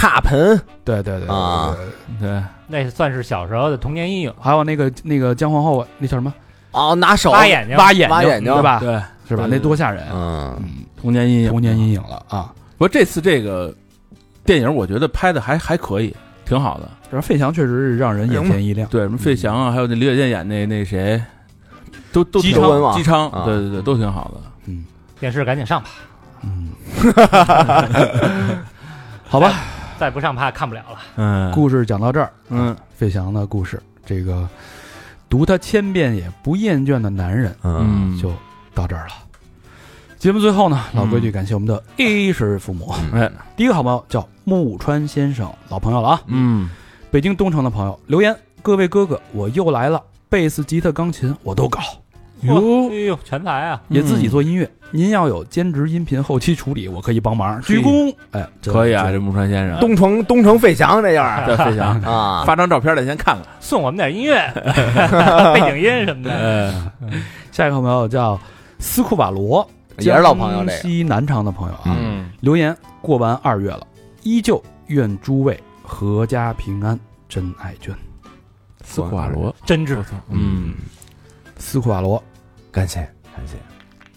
[0.00, 1.28] 插盆，对对对
[2.18, 4.32] 对那算是小时候的童年阴影。
[4.40, 6.32] 还有那个那个姜皇后那叫什么？
[6.72, 7.30] 哦，拿手。
[7.32, 8.52] 挖眼睛，挖眼挖眼睛。
[8.52, 8.78] 对吧？
[8.80, 9.46] 对，是吧？
[9.50, 10.12] 那多吓人啊！
[10.14, 12.50] 嗯，嗯，童年阴影，童年阴影了啊！
[12.78, 13.74] 不过这次这个
[14.44, 16.14] 电影，我觉得拍的还还可以，
[16.46, 16.88] 挺好的。
[17.10, 18.88] 然后费翔确实是让人眼前一亮。
[18.88, 21.20] 对，什么费翔啊，还有那李雪健演那那谁，
[22.12, 22.94] 都都挺姬昌嘛。
[22.96, 24.40] 姬昌啊，对对对，都挺好的。
[24.66, 24.84] 嗯。
[25.18, 25.90] 电视赶紧上吧，
[26.44, 26.70] 嗯，
[29.28, 29.52] 好吧，
[30.00, 30.98] 再不上怕看不了了。
[31.16, 31.52] 嗯。
[31.52, 34.48] 故事讲到这儿，嗯，费翔的故事，这个
[35.28, 38.18] 读他千遍也不厌倦的男人嗯。
[38.18, 38.32] 就
[38.74, 39.12] 到这儿了。
[40.18, 42.94] 节目最后呢，老规矩，感谢我们的衣食父母。
[43.12, 46.70] 哎，第一个好朋友叫木川先生，老朋友了啊，嗯，
[47.10, 51.78] 北京东城的朋友留言：各位哥哥，我又来了，贝斯、吉他、钢琴我都搞，
[52.42, 53.80] 哟，哎呦，全才啊！
[53.88, 54.70] 也自己做音乐。
[54.92, 58.14] 您要有兼职音频后期处理，我可以帮忙，鞠躬。
[58.32, 61.46] 哎，真可以啊，这木川先生，东城东城费翔这样儿。
[61.46, 63.44] 对费翔， 啊，发张照片来先看看。
[63.60, 64.36] 送我们点音乐、
[65.54, 66.30] 背景音什么的。
[66.30, 66.92] 呃，
[67.52, 68.40] 下一个朋友叫
[68.78, 69.68] 斯库瓦罗，
[69.98, 73.86] 也是老朋友西南昌的朋友啊，嗯，留言过完二月了，
[74.22, 77.94] 依旧愿诸位阖家平安，真爱娟。
[78.82, 80.74] 斯库瓦罗，真挚，嗯，
[81.58, 82.20] 斯库瓦罗，
[82.72, 83.00] 感谢
[83.34, 83.56] 感谢，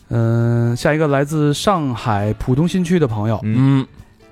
[0.10, 3.86] 嗯、下一个来自上海浦东新区的朋友嗯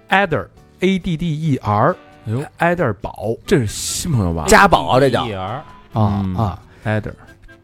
[0.10, 0.48] ，，Adder
[0.82, 1.96] A D D E R，
[2.28, 3.36] 哎呦，Adder 宝。
[3.46, 4.46] 这是新朋友吧？
[4.48, 5.26] 家宝这叫。
[5.26, 5.64] E R 啊、
[5.94, 6.36] 嗯。
[6.36, 7.14] 啊，Adder。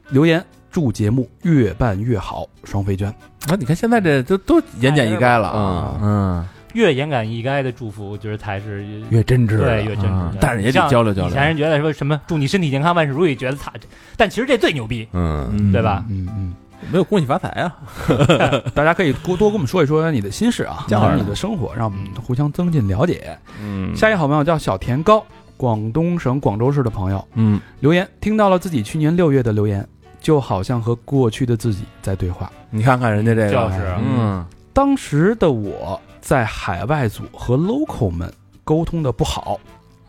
[0.10, 3.08] 留言祝节目越办越好，双飞娟。
[3.48, 6.48] 啊，你看现在这都都言简意赅了啊，嗯，
[6.78, 10.38] 越言简意赅的祝福，我觉得才是越真挚对越真啊挚。
[10.40, 11.32] 但是也得交流交流。
[11.32, 13.74] 以前人觉得说什么祝你身体健康，万事如意，觉得操，
[14.16, 15.50] 但其实这最牛逼，嗯。
[15.52, 16.06] 嗯对吧？
[16.08, 16.54] 嗯嗯，
[16.92, 17.76] 没有恭喜发财啊，
[18.76, 23.36] 大家可以多多跟我们说一说你的心事啊， 讲讲你的生活，让我们互相增进了解。
[23.60, 23.96] 嗯。
[23.96, 25.26] 下一个好朋友叫小田高，
[25.58, 27.28] 广东省广州市的朋友。
[27.34, 29.84] 嗯，留言，听到了自己去年六月的留言，
[30.22, 32.52] 就好像和过去的自己在对话。
[32.70, 34.46] 你看看人家这个，就是嗯。
[34.74, 38.30] 当时的我在海外组和 local 们
[38.66, 39.58] 沟通的不好，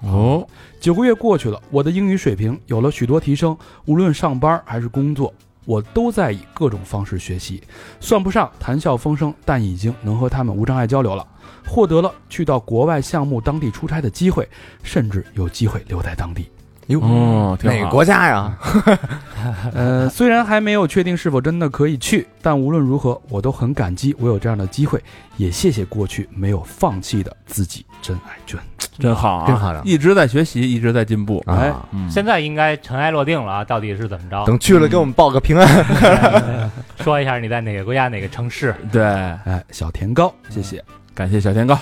[0.01, 0.45] 哦，
[0.81, 5.33] 九个月过去了，我的英语水平有了许多提升，无论上班还是工作，
[5.65, 7.63] 我都在以各种方式学习，
[8.01, 11.25] 算不上谈笑风生，但已经能和他们无障碍交流了，
[11.65, 14.49] 获得了去到国外项目当地出差的机会，
[14.83, 16.51] 甚至有机会留在当地。
[16.89, 18.59] 哟哦，哪个国家呀？
[19.73, 25.03] 呃，虽然还没有确定是否真的可以去，但无论如何，我都很感激我有这样的机会，
[25.37, 28.59] 也谢谢过去没有放弃的自己，真爱娟。
[28.99, 31.73] 真好啊，真好啊一直在学习，一直在进步，哎
[32.11, 34.45] 现在应该尘埃落定了啊，到底是怎么着？
[34.45, 35.85] 等去了给我们报个平安。
[37.05, 38.75] 说一下你在哪个国家哪个城市？
[38.91, 40.83] 对，哎，小甜糕，谢谢。
[41.15, 41.79] 感谢小甜糕，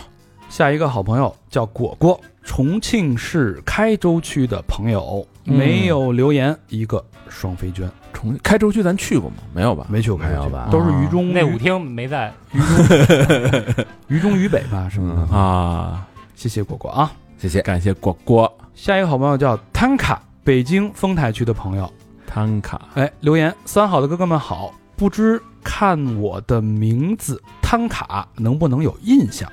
[0.50, 9.36] 下一个好朋友叫果果，重庆市开州区的朋友嗯没有留言，一个双飞娟，重开州区咱去过吗？
[9.52, 9.86] 没有吧？
[9.90, 12.32] 没去过开州吧都是渝中那舞厅没在，
[14.08, 15.28] 渝中渝北吧，是吗？
[15.30, 17.12] 嗯啊，谢谢果果啊。
[17.36, 17.60] 谢谢。
[17.60, 21.92] 感谢果果下一个好朋友叫汤卡，北京丰台区的朋友，
[22.26, 29.50] 汤卡，哎，留言三好的哥哥们好，不知看我的名字汤卡能不能有印象？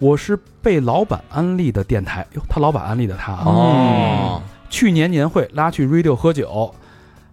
[0.00, 3.42] 我是被老板安利的电台，哟，他老板安利的他啊。
[3.44, 6.74] 哦，去年年会拉去 radio 喝酒，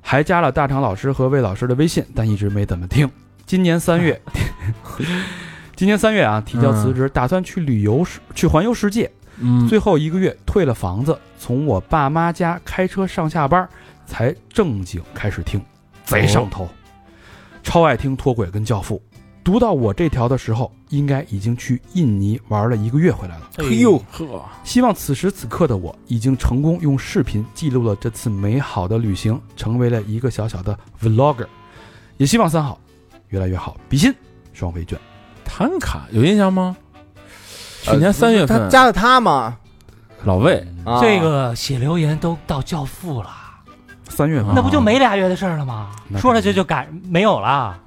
[0.02, 3.10] 还加了大长老师和魏老师的微信，但一直没怎么听。
[3.46, 4.22] 今年三月，
[5.78, 9.10] 今年三月啊，提交辞职，打算去旅游世去环游世界。
[9.40, 13.66] 嗯，最后一个月退了房子，从我爸妈家开车上下班，
[14.06, 15.64] 才正经开始听，
[16.04, 16.68] 贼上头，
[17.64, 19.02] 超爱听脱轨跟教父。
[19.48, 23.50] 读到我这条的时候，应该已经去印尼玩了一个月回来了。
[23.60, 31.48] 哎呦，呵，希望此时此刻的我已经成功用视频记录了这次美好的旅行，成为了一个小小的 vlogger。
[32.18, 32.78] 也希望三好
[33.30, 34.14] 越来越好，比心
[34.52, 35.00] 双飞卷。
[35.46, 36.76] 汤卡有印象吗？
[37.84, 39.58] 去年三月份他，加的他吗？
[40.26, 43.30] 老魏啊这个写留言都到教父了，
[44.10, 45.96] 三月份那不就没俩月的事儿了吗？
[46.10, 47.87] 那说着就就改没有了，嗯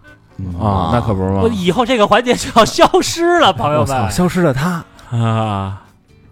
[0.61, 1.55] 啊，那可不是我吗？
[1.55, 4.11] 以后这个环节就要消失了， 朋友我操，们。
[4.11, 5.83] 消失了他，啊，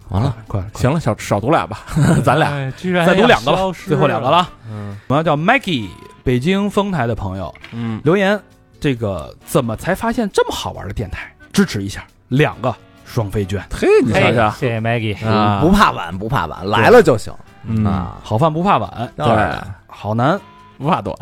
[0.09, 1.79] 完了，快了，快了行了，少少读俩吧，
[2.23, 4.37] 咱俩哎居然再读两个吧最后两个了。
[4.37, 4.49] 啊。
[4.71, 5.87] 嗯，我要叫 Maggie，
[6.23, 8.39] 北京丰台的朋友嗯，留言，
[8.79, 11.31] 这个怎么才发现这么好玩的电台？
[11.51, 12.73] 支持一下，两个
[13.05, 15.27] 双飞卷，嘿，你瞧哎瞧谢谢 Maggie。
[15.27, 17.33] 啊，不怕晚，不怕晚，来了就行
[17.65, 18.17] 嗯，啊。
[18.23, 19.25] 好饭不怕晚，对
[19.87, 20.39] 好男。
[20.79, 21.13] 不怕短，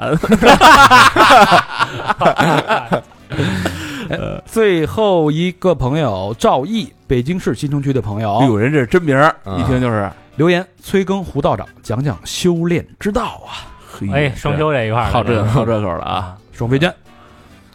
[4.45, 8.39] 最后一个朋友赵毅，北京市新城区的朋友。
[8.43, 9.18] 有人这是真名
[9.58, 13.66] 一听就是，留言：催更胡道长讲讲修炼之道啊！
[13.91, 16.38] 嘿哎，双休这一块儿好这好这口了啊！
[16.51, 16.93] 双飞娟，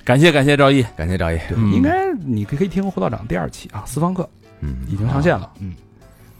[0.05, 4.29] 感谢感谢赵毅，感谢赵毅，嗯应该你可以听胡道长第二期啊，私房课。
[4.61, 4.77] 嗯。
[4.89, 5.51] 已经上线了。
[5.59, 5.75] 嗯，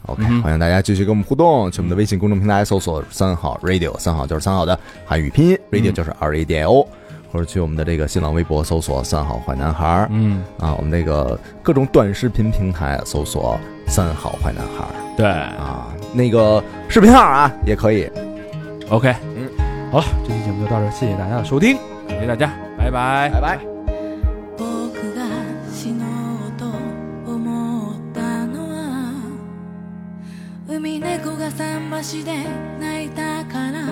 [0.07, 6.87] OK，嗯欢迎大家继续跟我们互动，去我们的微信公众平台搜索“三好 radio”，三好就是三好的汉语拼音，radio 嗯就是 R A D I O，
[7.31, 15.25] 或者去我们的这个新浪微博搜索“三好坏男孩儿嗯，”啊，我们这个各种短视频平台搜索“三好坏男孩儿对”
[15.57, 18.09] 啊，那个视频号啊也可以。
[18.89, 19.47] ，OK，嗯
[19.91, 21.77] 好了，这期节目就到这儿，谢谢大家的收听。
[22.09, 23.29] 感谢大家，拜拜。
[23.29, 23.72] 拜拜。
[32.03, 32.33] 足で
[32.81, 33.85] 泣いたから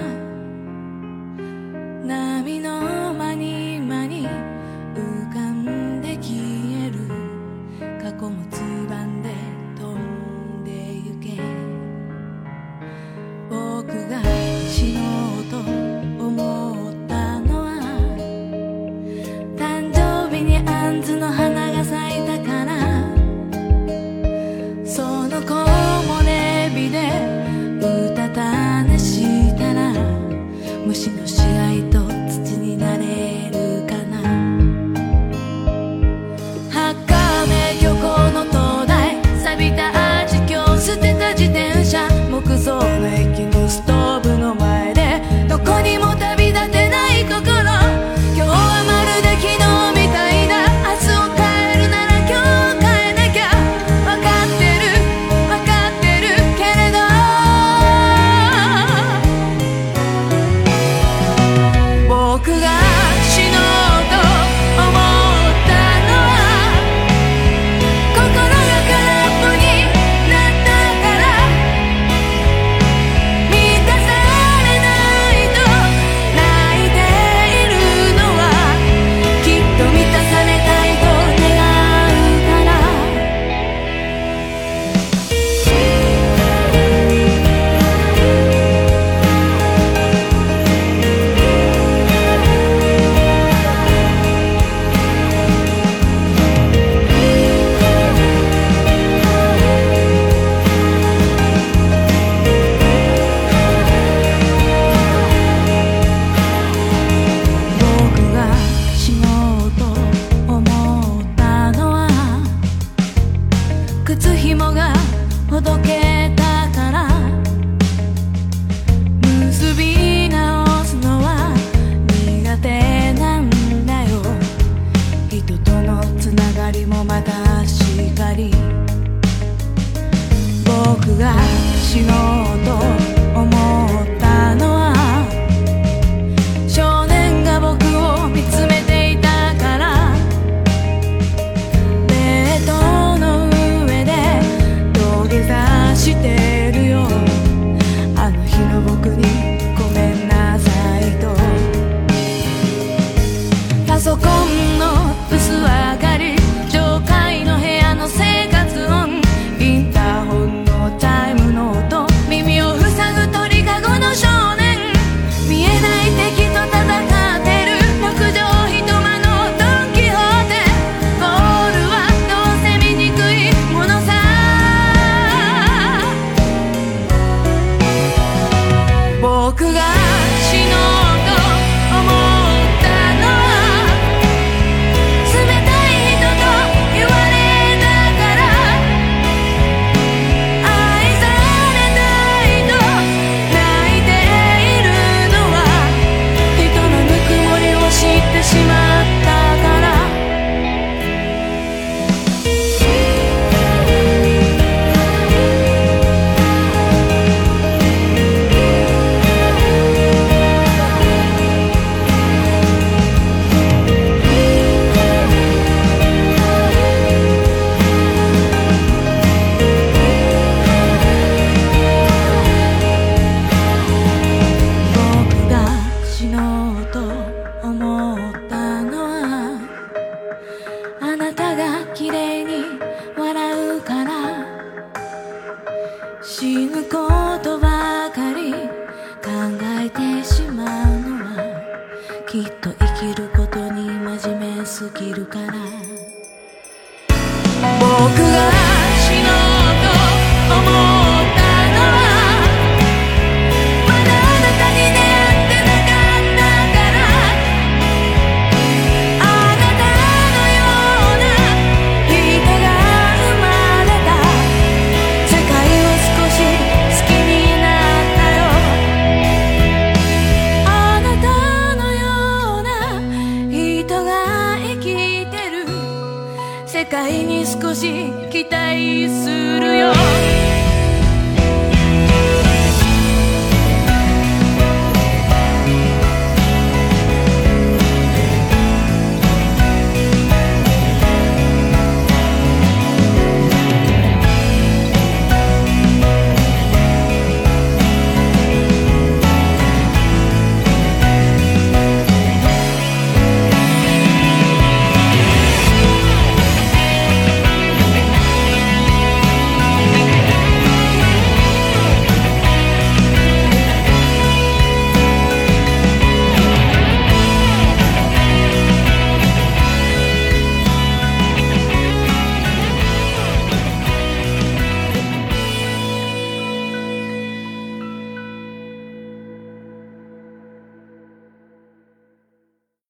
[2.03, 4.27] 波の間に間に
[4.93, 6.35] 浮かんで消
[6.87, 7.07] える
[8.03, 8.59] 過去もつ
[8.89, 9.29] ばんで
[9.79, 11.41] 飛んでゆけ
[13.49, 14.50] 僕が